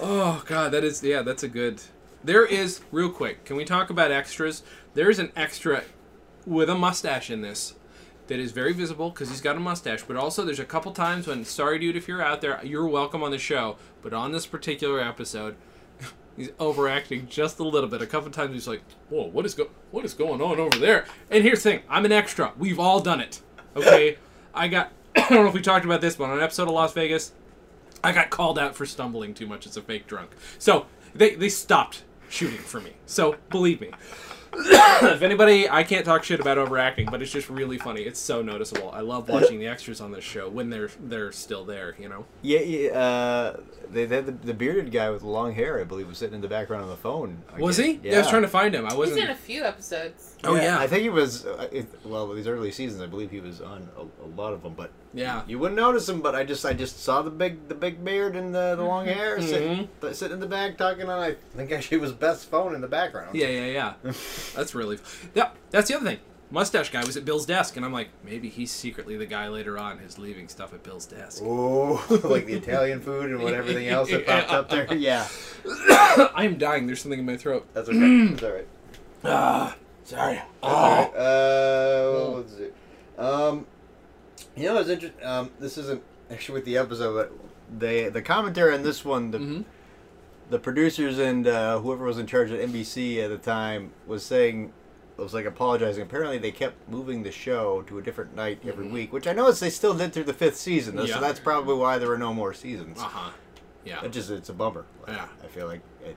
[0.00, 1.82] Oh god, that is yeah, that's a good.
[2.24, 3.44] There is real quick.
[3.44, 4.62] Can we talk about extras?
[4.94, 5.84] There is an extra
[6.46, 7.74] with a mustache in this
[8.26, 10.02] that is very visible because he's got a mustache.
[10.02, 13.22] But also, there's a couple times when, sorry, dude, if you're out there, you're welcome
[13.22, 13.76] on the show.
[14.02, 15.56] But on this particular episode,
[16.36, 18.02] he's overacting just a little bit.
[18.02, 21.06] A couple times he's like, "Whoa, what is go what is going on over there?"
[21.30, 22.52] And here's the thing: I'm an extra.
[22.58, 23.40] We've all done it.
[23.76, 24.18] Okay,
[24.54, 24.92] I got.
[25.16, 27.32] I don't know if we talked about this, but on an episode of Las Vegas,
[28.02, 30.32] I got called out for stumbling too much as a fake drunk.
[30.58, 32.94] So they, they stopped shooting for me.
[33.06, 33.90] So believe me.
[35.14, 38.02] if anybody, I can't talk shit about overacting, but it's just really funny.
[38.02, 38.90] It's so noticeable.
[38.90, 41.94] I love watching the extras on this show when they're they're still there.
[41.98, 42.26] You know.
[42.42, 45.84] yeah, yeah uh, they, they had the, the bearded guy with the long hair, I
[45.84, 47.42] believe, was sitting in the background on the phone.
[47.58, 48.00] Was again.
[48.02, 48.08] he?
[48.08, 48.16] Yeah.
[48.16, 48.86] I was trying to find him.
[48.86, 49.20] I wasn't.
[49.20, 50.36] in a few episodes.
[50.44, 50.78] oh yeah.
[50.78, 51.46] I think he was.
[51.46, 54.62] Uh, it, well, these early seasons, I believe he was on a, a lot of
[54.62, 55.42] them, but yeah.
[55.46, 56.20] you wouldn't notice him.
[56.20, 59.06] But I just, I just saw the big, the big beard and the, the long
[59.06, 61.18] hair sitting, th- sitting in the back talking on.
[61.18, 63.34] I think actually it was Beth's phone in the background.
[63.34, 63.92] Yeah, yeah, yeah.
[64.54, 64.98] That's really.
[65.34, 66.18] Yeah, that's the other thing.
[66.50, 69.76] Mustache guy was at Bill's desk, and I'm like, maybe he's secretly the guy later
[69.76, 71.42] on who's leaving stuff at Bill's desk.
[71.44, 74.92] Oh, like the Italian food and what everything else that popped up there.
[74.94, 75.26] Yeah,
[76.34, 76.86] I'm dying.
[76.86, 77.66] There's something in my throat.
[77.74, 78.26] that's okay.
[78.28, 78.68] That's all right.
[79.24, 80.34] Ah, sorry.
[80.34, 81.16] That's all right.
[81.16, 82.74] Uh, what was it?
[83.18, 83.66] Um,
[84.56, 85.24] you know, it's interesting.
[85.24, 89.38] Um, this isn't actually with the episode, but the the commentary on this one, the
[89.38, 89.60] hmm
[90.50, 94.70] the producers and uh, whoever was in charge at NBC at the time was saying
[95.16, 96.02] it was like apologizing.
[96.02, 98.92] Apparently, they kept moving the show to a different night every Mhm.
[98.92, 100.96] week, which I noticed they still did through the fifth season.
[100.96, 101.14] Though, Yeah.
[101.14, 102.98] So that's probably why there were no more seasons.
[103.00, 103.30] Uh huh.
[103.86, 104.04] Yeah.
[104.04, 104.84] It just it's a bummer.
[105.06, 105.28] Like, Yeah.
[105.42, 106.16] I feel like it,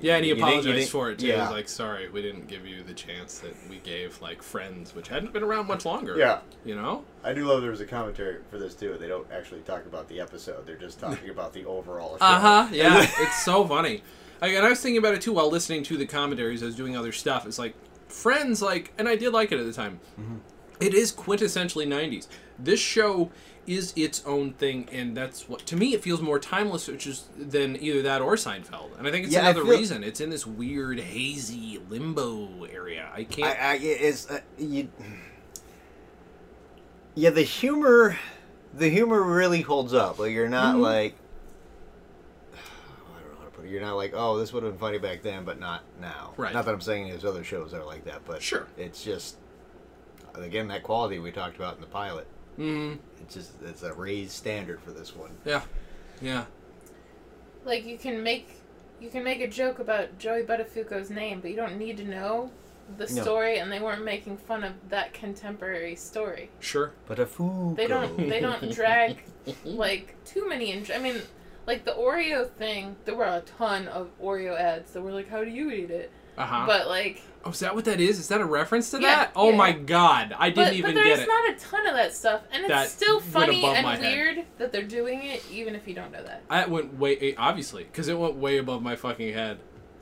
[0.00, 1.26] Yeah, and he you didn't- you apologized didn't- for it too.
[1.26, 4.42] He Yeah, was like, "Sorry, we didn't give you the chance that we gave like
[4.42, 6.40] Friends, which hadn't been around much longer." yeah.
[6.64, 7.04] You know?
[7.24, 8.96] I do love there was a commentary for this too.
[8.98, 12.16] They don't actually talk about the episode; they're just talking about the overall.
[12.20, 12.68] Uh huh.
[12.72, 13.02] Yeah.
[13.18, 14.02] it's so funny.
[14.40, 16.62] Like, and I was thinking about it too while listening to the commentaries.
[16.62, 17.46] I was doing other stuff.
[17.46, 17.74] It's like
[18.08, 20.00] Friends, like, and I did like it at the time.
[20.80, 22.28] It is quintessentially '90s.
[22.58, 23.30] This show
[23.66, 27.28] is its own thing, and that's what to me it feels more timeless, which is
[27.36, 28.96] than either that or Seinfeld.
[28.98, 30.02] And I think it's Yeah, another feel- reason.
[30.04, 33.10] It's in this weird hazy limbo area.
[33.14, 33.58] I can't.
[33.60, 34.88] I, I it's uh, you.
[37.14, 38.16] Yeah, the humor,
[38.74, 40.18] the humor really holds up.
[40.18, 40.80] Like you're not Mhm.
[40.80, 41.14] like.
[42.54, 43.70] I don't know how to put it.
[43.70, 46.32] You're not like, oh, this would have been funny back then, but not now.
[46.36, 46.52] Right.
[46.54, 48.66] Not that I'm saying there's other shows that are like that, but Sure.
[48.76, 49.36] it's just
[50.42, 52.26] again that quality we talked about in the pilot.
[52.58, 55.30] mm, It's just it's a raised standard for this one.
[55.44, 55.62] yeah.
[56.20, 56.44] Yeah.
[57.64, 58.48] Like you can make
[59.00, 62.50] you can make a joke about Joey Buttafuoco's name, but you don't need to know
[62.96, 63.22] the No.
[63.22, 66.50] story, and they weren't making fun of that contemporary story.
[66.58, 66.92] Sure.
[67.06, 67.74] But a fool.
[67.74, 69.18] They don't they don't drag
[69.64, 70.72] like too many.
[70.72, 71.20] In- I mean,
[71.66, 72.96] like the Oreo thing.
[73.04, 76.10] There were a ton of Oreo ads that were like, "How do you eat it?"
[76.38, 76.64] Uh huh.
[76.66, 78.18] But like, oh, is that what that is?
[78.18, 79.32] Is that a reference to Yeah, that?
[79.34, 79.56] Oh yeah.
[79.56, 82.42] my god, I didn't but, even but get there's not a ton of that stuff,
[82.52, 84.14] and it's That still funny and my head.
[84.14, 86.42] weird that they're doing it, even if you don't know that.
[86.48, 89.58] I went way eh, obviously because it went way above my fucking head.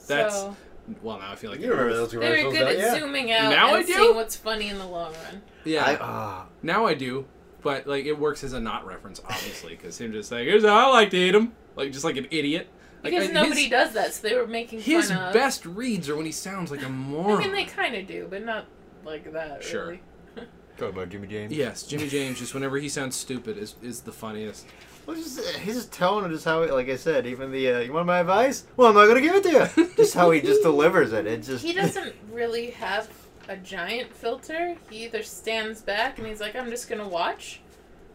[0.07, 0.57] That's so
[1.03, 2.53] well now I feel like You remember those they were commercials?
[2.53, 2.95] good don't at ya?
[3.01, 3.93] zooming out Now and I do?
[3.95, 5.43] seeing what's funny in the long run.
[5.65, 6.47] Yeah, I, ah.
[6.63, 7.25] now I do,
[7.63, 10.91] but like it works as a not reference obviously because him just saying here's how
[10.91, 12.69] I like to eat him like just like an idiot.
[13.07, 15.27] Like, Because I- nobody his, does that, so they were making his fun of.
[15.35, 17.41] His best reads are when he sounds like a moron.
[17.41, 18.67] I mean, they kind of do, but not
[19.05, 19.63] like that.
[19.63, 19.87] Sure.
[19.87, 20.03] Really.
[20.77, 21.53] Talking about Jimmy James.
[21.53, 24.67] Yes, Jimmy James just whenever he sounds stupid is is the funniest.
[25.07, 27.79] Well, just, uh, his tone and just how, he, like I said, even the, uh,
[27.79, 28.65] you want my advice?
[28.77, 29.91] Well, I'm not going to give it to you.
[29.97, 31.29] just how he just delivers it.
[31.29, 31.65] It just.
[31.65, 33.09] He doesn't really have
[33.49, 34.75] a giant filter.
[34.91, 37.61] He either stands back and he's like, "I'm just gonna watch,"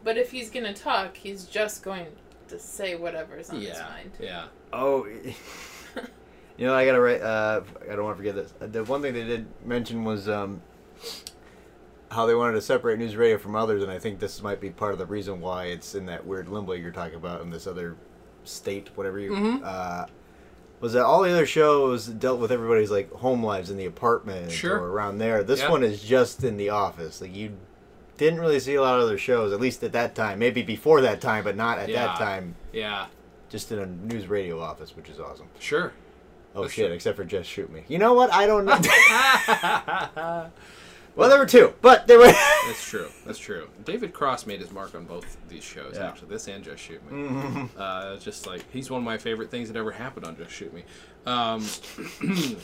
[0.03, 2.07] but if he's gonna talk, he's just going
[2.49, 4.11] to say whatever's on his Yeah, mind.
[4.19, 4.47] yeah.
[4.73, 5.05] Oh,
[6.57, 7.21] you know, I gotta write.
[7.21, 8.53] Uh, I don't want to forget this.
[8.61, 10.61] Uh, The one thing they did mention was um,
[12.09, 14.69] how they wanted to separate news radio from others, and I think this might be
[14.69, 17.67] part of the reason why it's in that weird limbo you're talking about in this
[17.67, 17.95] other
[18.43, 19.31] state, whatever you.
[19.31, 19.61] Mhm.
[19.63, 20.05] Uh,
[20.79, 24.51] was that all the other shows dealt with everybody's like home lives in the apartment
[24.51, 24.79] Sure.
[24.79, 25.43] or around there?
[25.43, 27.21] This one is just in the office.
[27.21, 27.55] Like you
[28.17, 30.39] didn't really see a lot of other shows, at least at that time.
[30.39, 32.07] Maybe before that time, but not at Yeah.
[32.07, 32.55] that time.
[32.73, 33.05] Yeah,
[33.51, 35.47] Just in a news radio office, which is awesome.
[35.59, 35.91] sure.
[36.55, 36.87] Oh That's shit!
[36.87, 36.95] true.
[36.95, 37.83] Except for just shoot me.
[37.87, 38.33] You know what?
[38.33, 38.77] I don't know.
[41.15, 42.25] well, there were two, but there were.
[42.67, 43.07] That's true.
[43.25, 43.69] That's true.
[43.85, 46.07] David Cross made his mark on both these shows, Yeah.
[46.07, 46.29] actually.
[46.29, 47.17] This and Just Shoot Me.
[47.29, 47.69] Mhm.
[47.77, 50.73] Uh, just like he's one of my favorite things that ever happened on Just Shoot
[50.73, 50.83] Me.
[51.25, 51.65] Um,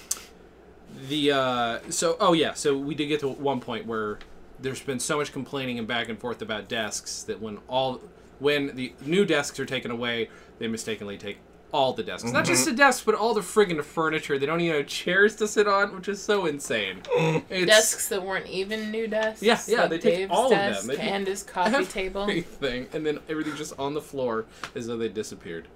[1.10, 4.20] the uh, so oh yeah, so we did get to one point where
[4.60, 8.02] there's been so much complaining and back and forth about desks that when all
[8.40, 10.30] when the new desks are taken away,
[10.60, 11.38] they mistakenly take
[11.72, 12.32] all the desks.
[12.32, 14.40] Not just the desks, but all the friggin' furniture.
[14.40, 17.02] They don't even have chairs to sit on, which is so insane.
[17.50, 19.44] It's Desks that weren't even new desks.
[19.44, 20.50] Yeah, yeah, like they take Dave's all of
[20.88, 20.88] them.
[20.88, 22.22] They and his coffee table.
[22.24, 25.68] everything, and then everything's just on the floor as though they disappeared.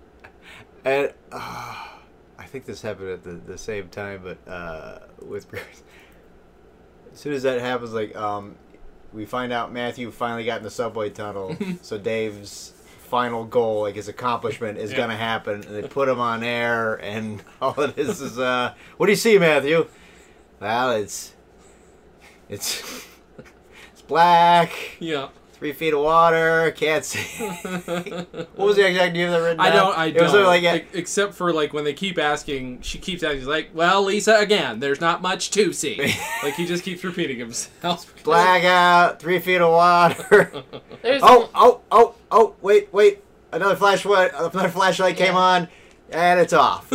[0.85, 1.87] and uh,
[2.39, 5.47] I think this happened at the, the same time, but uh, with
[7.13, 8.55] as soon as that happens, like um,
[9.13, 12.73] we find out Matthew finally got in the subway tunnel, so Dave's
[13.09, 14.97] final goal, like his accomplishment, is Yeah.
[14.97, 19.07] gonna happen, and they put him on air, and all it is is uh, what
[19.07, 19.87] do you see, Matthew?
[20.59, 21.33] Well, it's
[22.49, 22.81] it's
[23.91, 24.71] it's black.
[24.99, 25.29] Yeah.
[25.61, 27.19] Three feet of water, can't see.
[27.45, 29.95] what was the exact name of that written I don't.
[29.95, 30.23] I It don't.
[30.23, 33.45] was something like, yeah, Ex- Except for like when they keep asking, she keeps asking.
[33.45, 38.11] Like, "Well, Lisa, again, there's not much to see." like he just keeps repeating himself.
[38.23, 40.63] blackout, three feet of water.
[41.03, 42.55] There's oh, oh, oh, oh!
[42.63, 43.23] Wait, wait!
[43.51, 44.31] Another flashlight.
[44.33, 45.67] Another flashlight came on,
[46.09, 46.91] and it's off.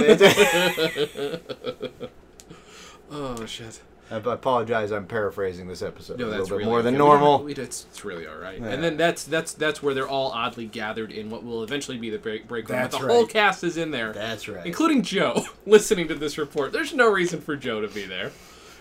[3.13, 3.81] oh shit!
[4.11, 4.93] I apologize.
[4.93, 7.03] I'm paraphrasing this episode No, a little bit really more than okay.
[7.03, 7.39] We normal.
[7.39, 8.61] don't- we- It's, it's really all right.
[8.61, 8.69] Yeah.
[8.69, 12.11] And then that's that's that's where they're all oddly gathered in what will eventually be
[12.11, 12.79] the break break room.
[12.79, 14.65] But That's the whole cast is in there, That's right.
[14.65, 16.73] including Joe, listening to this report.
[16.73, 18.31] There's no reason for Joe to be there.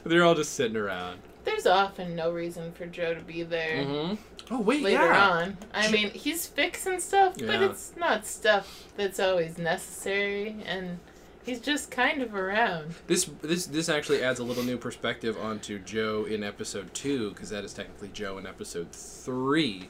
[0.03, 1.19] They're all just sitting around.
[1.45, 4.53] there's often no reason for Joe to be there Mm-hmm.
[4.53, 5.30] Oh wait, later yeah.
[5.30, 5.57] on.
[5.73, 10.99] I mean, he's fixing stuff, but it's not stuff that's always necessary, and
[11.46, 12.96] he's just kind of around.
[13.08, 17.50] This this this actually adds a little new perspective onto Joe in episode two because
[17.50, 19.89] that is technically Joe in episode three.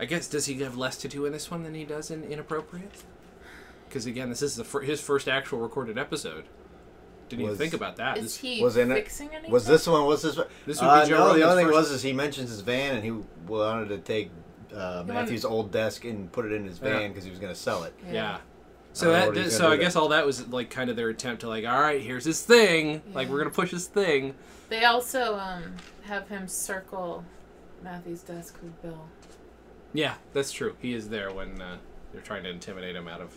[0.00, 2.24] I guess does he have less to do in this one than he does in
[2.24, 3.04] Inappropriate?
[3.88, 6.44] Because again, this is the fir- his first actual recorded episode.
[7.28, 8.18] Didn't even think about that.
[8.18, 9.50] Is This, he was in it- fixing anything?
[9.50, 10.04] Was this one?
[10.06, 10.36] Was this?
[10.36, 10.46] one?
[10.66, 12.60] This would be uh, Joe no, the only thing first- was is he mentions his
[12.60, 13.12] van, and he
[13.46, 14.30] wanted to take
[14.74, 17.52] uh, He Matthew's old desk and put it in his van because he was going
[17.52, 17.94] to sell it.
[18.10, 18.38] yeah.
[18.38, 18.40] I
[18.92, 21.40] So don't that so I do guess all that was like kind of their attempt
[21.42, 23.02] to like, all right, here's his thing.
[23.14, 24.34] Like we're gonna push his thing.
[24.68, 27.24] They also um, have him circle
[27.82, 29.06] Matthew's desk with Bill.
[29.92, 30.76] Yeah, that's true.
[30.80, 31.76] He is there when uh,
[32.12, 33.34] they're trying to intimidate him out of.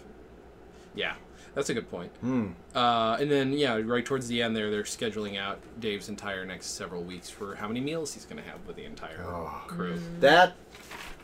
[0.94, 1.16] Yeah,
[1.54, 2.12] that's a good point.
[2.22, 2.48] Hmm.
[2.74, 6.68] Uh, and then yeah, right towards the end there, they're scheduling out Dave's entire next
[6.68, 9.64] several weeks for how many meals he's going to have with the entire Oh.
[9.68, 10.00] crew.
[10.22, 10.54] That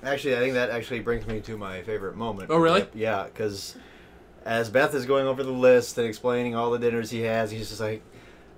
[0.04, 2.50] actually, I think that actually brings me to my favorite moment.
[2.52, 2.86] Oh, really?
[2.94, 3.76] Yeah, because
[4.46, 7.70] as Beth is going over the list and explaining all the dinners he has, he's
[7.70, 8.02] just like,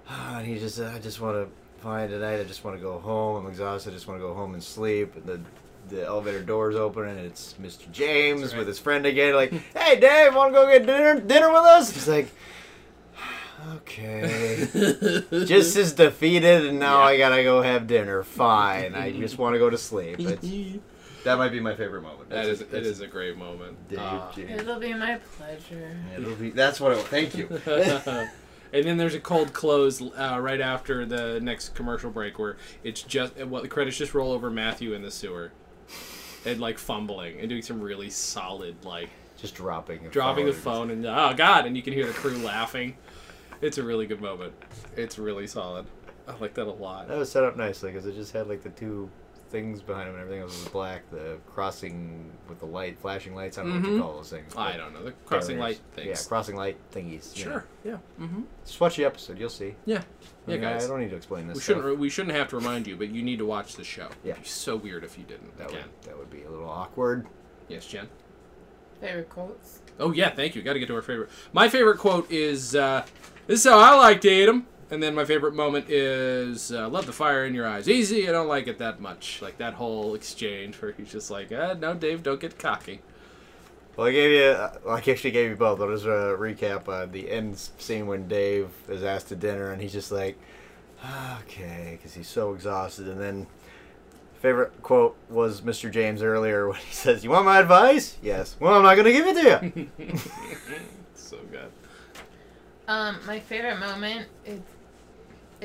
[0.10, 2.40] ah, and he just, I just want to find tonight.
[2.40, 3.44] I just want to go home.
[3.44, 3.92] I'm exhausted.
[3.92, 5.16] I just want to go home and sleep.
[5.16, 5.42] And the
[5.90, 7.92] the elevator doors open and it's Mr.
[7.92, 8.60] James right.
[8.60, 9.36] with his friend again.
[9.36, 11.92] Like, hey, Dave, want to go get dinner dinner with us?
[11.92, 12.28] He's like.
[13.76, 14.68] Okay.
[15.46, 17.06] just as defeated, and now Yeah.
[17.06, 18.22] I gotta go have dinner.
[18.24, 18.94] Fine.
[18.94, 20.20] I just want to go to sleep.
[21.24, 22.30] It's, that might be my favorite moment.
[22.30, 23.88] that is it is a great moment.
[23.90, 24.62] Dave Uh, James.
[24.62, 25.96] It'll be my pleasure.
[26.18, 27.48] It'll be, that's what it Thank you.
[27.66, 33.02] and then there's a cold close uh, right after the next commercial break where it's
[33.04, 35.52] just well the credits just roll over Matthew in the sewer
[36.46, 40.08] and like fumbling and doing some really solid like just dropping.
[40.10, 40.90] dropping the phone.
[40.90, 42.98] phone and oh god and you can hear the crew laughing.
[43.62, 44.54] It's a really good moment.
[44.98, 45.86] It's really solid.
[46.28, 47.08] I like that a lot.
[47.08, 49.10] That was set up nicely because it just had like the two
[49.54, 51.10] things behind him and everything else was black.
[51.12, 53.58] The crossing with the light, flashing lights.
[53.58, 53.96] I don't know what Mhm.
[53.96, 54.54] you call those things.
[54.58, 56.10] I don't know the crossing light barriers.
[56.20, 56.26] things.
[56.26, 57.38] Yeah, crossing light thingies.
[57.38, 57.52] you know.
[57.52, 57.66] Sure.
[57.86, 57.98] Yeah.
[58.20, 58.42] Mm-hmm.
[58.66, 59.40] Just watch the episode.
[59.40, 59.76] You'll see.
[59.86, 60.00] Yeah.
[60.00, 60.02] I
[60.48, 60.84] Yeah, mean, guys.
[60.84, 61.56] I don't need to explain this.
[61.56, 61.98] We shouldn't.
[62.00, 64.10] We shouldn't have to remind you, but you need to watch the show.
[64.24, 64.32] Yeah.
[64.32, 65.56] It'd be so weird if you didn't.
[65.58, 65.90] That would, Again.
[66.08, 67.28] that would be a little awkward.
[67.70, 68.10] Yes, Jen.
[69.00, 69.80] Favorite quotes?
[70.00, 70.62] Oh yeah, thank you.
[70.64, 71.30] Got to get to our favorite.
[71.54, 73.06] My favorite quote is, uh,
[73.48, 76.88] "This is how I like to eat 'em." And then my favorite moment is, uh,
[76.88, 78.30] "Love the fire in your eyes." Easy.
[78.30, 79.42] I don't like it that much.
[79.42, 83.02] Like that whole exchange where he's just like, uh, "No, Dave, don't get cocky."
[83.98, 84.44] Well, I gave you.
[84.44, 85.82] Uh, well, I actually gave you both.
[85.82, 89.82] I'll just uh, recap uh, the end scene when Dave is asked to dinner, and
[89.82, 90.38] he's just like,
[91.40, 93.08] "Okay," because he's so exhausted.
[93.08, 93.48] And then,
[94.42, 95.90] favorite quote was Mr.
[95.90, 98.16] James earlier when he says, "You want my advice?
[98.22, 98.58] Yes.
[98.60, 100.20] Well, I'm not going to give it to you."
[101.16, 101.72] so good.
[102.88, 104.60] Um, my favorite moment is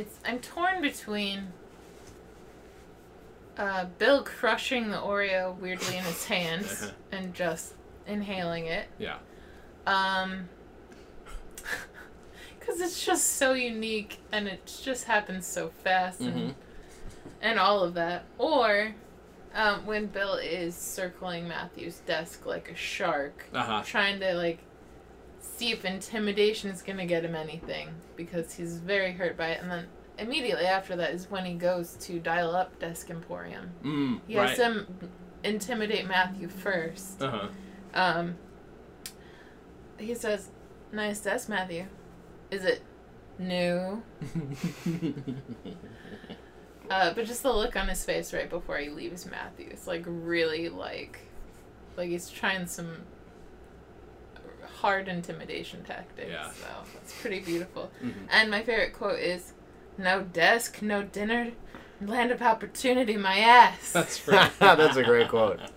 [0.01, 1.49] it's I'm torn between
[3.57, 6.93] uh, Bill crushing the Oreo weirdly in his hands Uh-huh.
[7.13, 7.75] and just
[8.07, 8.87] inhaling it.
[8.99, 9.17] Yeah.
[9.87, 10.49] Um,
[12.59, 16.55] because it's just so unique and it just happens so fast and
[17.41, 18.25] and all of that.
[18.39, 18.95] Or
[19.55, 23.83] um, when Bill is circling Matthew's desk like a shark, Uh huh.
[23.85, 24.59] trying to like
[25.59, 29.71] see if intimidation is gonna get him anything because he's very hurt by it, and
[29.71, 29.87] then
[30.19, 33.71] immediately after that is when he goes to dial up Desk Emporium.
[33.85, 34.57] Mm, He has right.
[34.59, 35.11] them
[35.45, 37.23] intimidate Matthew first.
[37.23, 37.49] Uh huh.
[37.95, 38.37] Um,
[39.99, 40.51] he says,
[40.93, 41.87] "Nice desk, Matthew.
[42.51, 42.83] Is it
[43.39, 44.03] new?"
[46.91, 50.05] Uh, but just the look on his face right before he leaves Matthew, it's like
[50.07, 51.21] really like,
[51.99, 53.03] like he's trying some
[54.81, 56.29] hard intimidation tactics.
[56.31, 56.51] Yeah.
[56.51, 57.91] So that's pretty beautiful.
[58.03, 58.13] Mhm.
[58.31, 59.53] And my favorite quote is,
[59.97, 61.53] "No desk, no dinner,
[62.01, 64.51] land of opportunity, my ass." That's right.
[64.59, 65.61] That's a great quote.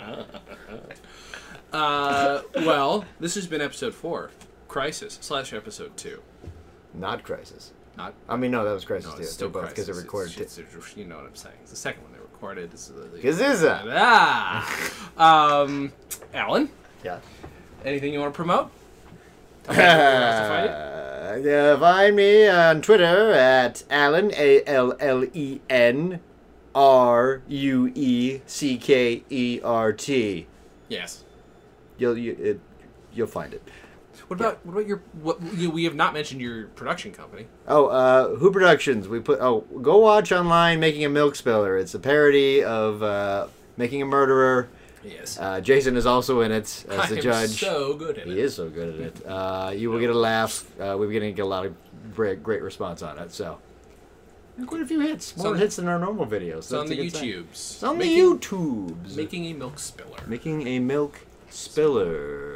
[1.73, 4.29] Uh, well, this has been episode four,
[4.67, 6.21] Crisis slash episode two.
[6.93, 7.71] Not Crisis.
[7.95, 9.21] Not I mean, no, that was Crisis no, too.
[9.21, 10.03] it's They're still both because they Crisis.
[10.03, 10.61] recorded It's- it.
[10.63, 11.55] it's- you know what I'm saying.
[11.61, 12.73] It's the second one they recorded.
[12.73, 13.85] It's the, Gaziza.
[13.89, 15.61] Ah.
[15.63, 15.93] um,
[16.33, 16.69] Alan,
[17.05, 17.19] Yeah.
[17.85, 18.69] anything you want to promote?
[19.63, 21.47] Tell me find.
[21.47, 26.19] Uh, find me on Twitter at Allen A L L E N
[26.73, 30.47] R U E C K E R T.
[30.89, 31.23] Yes.
[31.97, 32.59] You'll you, it,
[33.13, 33.61] you'll find it.
[34.27, 37.47] What about what about your what you, we have not mentioned your production company?
[37.67, 39.07] Oh, uh, Who Productions.
[39.07, 39.39] We put.
[39.41, 40.79] Oh, go watch online.
[40.79, 41.77] Making a Milk Spiller.
[41.77, 43.47] It's a parody of uh,
[43.77, 44.69] Making a Murderer.
[45.03, 45.37] Yes.
[45.39, 47.59] Uh, Jason is also in it as the judge.
[47.59, 49.25] so good at He is so good at it.
[49.25, 50.65] Uh, you will get a laugh.
[50.79, 51.73] Uh, we're going to get a lot of
[52.15, 53.31] great, great response on it.
[53.31, 53.57] So,
[54.57, 56.57] And quite a few hits, more on- hits than our normal videos.
[56.59, 57.23] It's on the a good sign.
[57.23, 57.49] YouTubes.
[57.51, 59.15] It's on making, the YouTubes.
[59.15, 60.19] Making a milk spiller.
[60.27, 62.50] Making a milk spiller.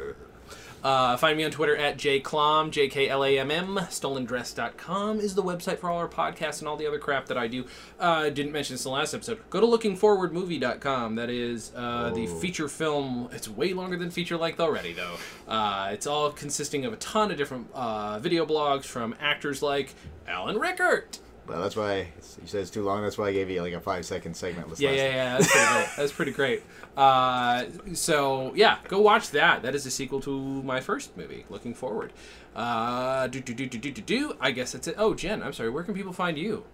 [0.86, 3.74] Uh, find me on Twitter at jklamm, J-K-L-A-M-M.
[3.90, 7.48] Stolendress.com is the website for all our podcasts and all the other crap that I
[7.48, 7.64] do.
[7.98, 9.40] Uh, didn't mention this in the last episode.
[9.50, 11.16] Go to lookingforwardmovie.com.
[11.16, 12.38] That is uh, the Oh.
[12.38, 13.28] feature film.
[13.32, 15.16] It's way longer than feature length already, though.
[15.48, 19.92] Uh, it's all consisting of a ton of different uh, video blogs from actors like
[20.28, 21.18] Allen Rueckert.
[21.46, 23.02] Well, that's why you said it's too long.
[23.02, 24.68] That's why I gave you like a five second segment.
[24.70, 25.38] This Yeah, last yeah, yeah.
[25.38, 25.88] That's pretty great.
[25.96, 26.62] That's pretty great.
[26.96, 29.62] Uh, so yeah, go watch that.
[29.62, 31.44] That is a sequel to my first movie.
[31.48, 32.12] Looking forward.
[32.54, 34.36] Uh, do do do do do do do.
[34.40, 34.94] I guess that's it.
[34.98, 35.70] Oh, Jen, I'm sorry.
[35.70, 36.64] Where can people find you?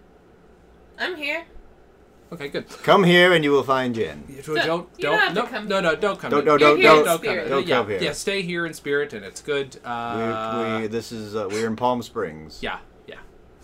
[0.97, 1.43] I'm here.
[2.31, 2.67] Okay, good.
[2.81, 4.23] Come here and you will find Jen.
[4.27, 6.31] Don't So, don't you don't have no to come no no don't come.
[6.31, 6.45] Don't- in.
[6.45, 7.49] don't- don't- don't- in don't come.
[7.49, 8.01] Don't yeah, come here.
[8.01, 9.77] Yeah, stay here in spirit, and it's good.
[9.85, 12.57] Uh, we, we, this is uh, we're in Palm Springs.
[12.63, 12.79] yeah,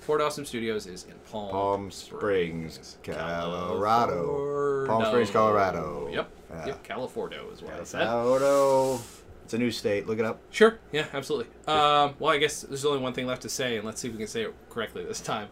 [0.09, 4.87] Fort Awesome Studios is in Palm Palm Springs, Colorado.
[4.87, 6.09] Palm Springs, Colorado.
[6.11, 6.31] Yep.
[6.49, 6.65] Yeah.
[6.65, 6.83] Yep.
[6.83, 8.07] California is what I said.
[8.07, 9.01] Colorado.
[9.43, 10.07] It's a new state.
[10.07, 10.41] Look it up.
[10.49, 10.79] Sure.
[10.91, 11.53] Yeah, absolutely.
[11.67, 14.15] Um, well, I guess there's only one thing left to say, and let's see if
[14.15, 15.47] we can say it correctly this time.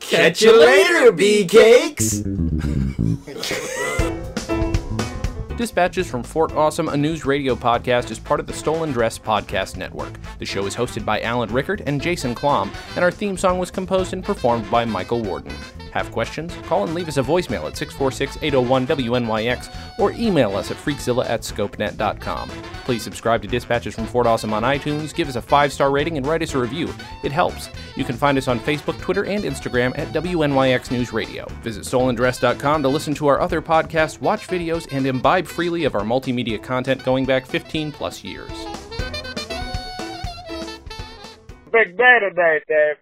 [0.00, 2.24] Catch you later, bee cakes.
[5.56, 9.76] Dispatches from Fort Awesome, a news radio podcast, is part of the Stolen Dress Podcast
[9.76, 10.12] Network.
[10.40, 13.70] The show is hosted by Allen Rueckert and Jason Klamm, and our theme song was
[13.70, 15.54] composed and performed by Michael Warden.
[15.94, 16.52] Have questions?
[16.64, 21.24] Call and leave us a voicemail at 646 801 WNYX or email us at freakzilla
[21.30, 22.48] at scopenet.com.
[22.84, 26.16] Please subscribe to Dispatches from Fort Awesome on iTunes, give us a five star rating,
[26.16, 26.92] and write us a review.
[27.22, 27.70] It helps.
[27.94, 31.46] You can find us on Facebook, Twitter, and Instagram at WNYX News Radio.
[31.62, 36.02] Visit stolendress.com to listen to our other podcasts, watch videos, and imbibe freely of our
[36.02, 38.50] multimedia content going back 15 plus years.
[41.70, 42.96] Big day today, Dave.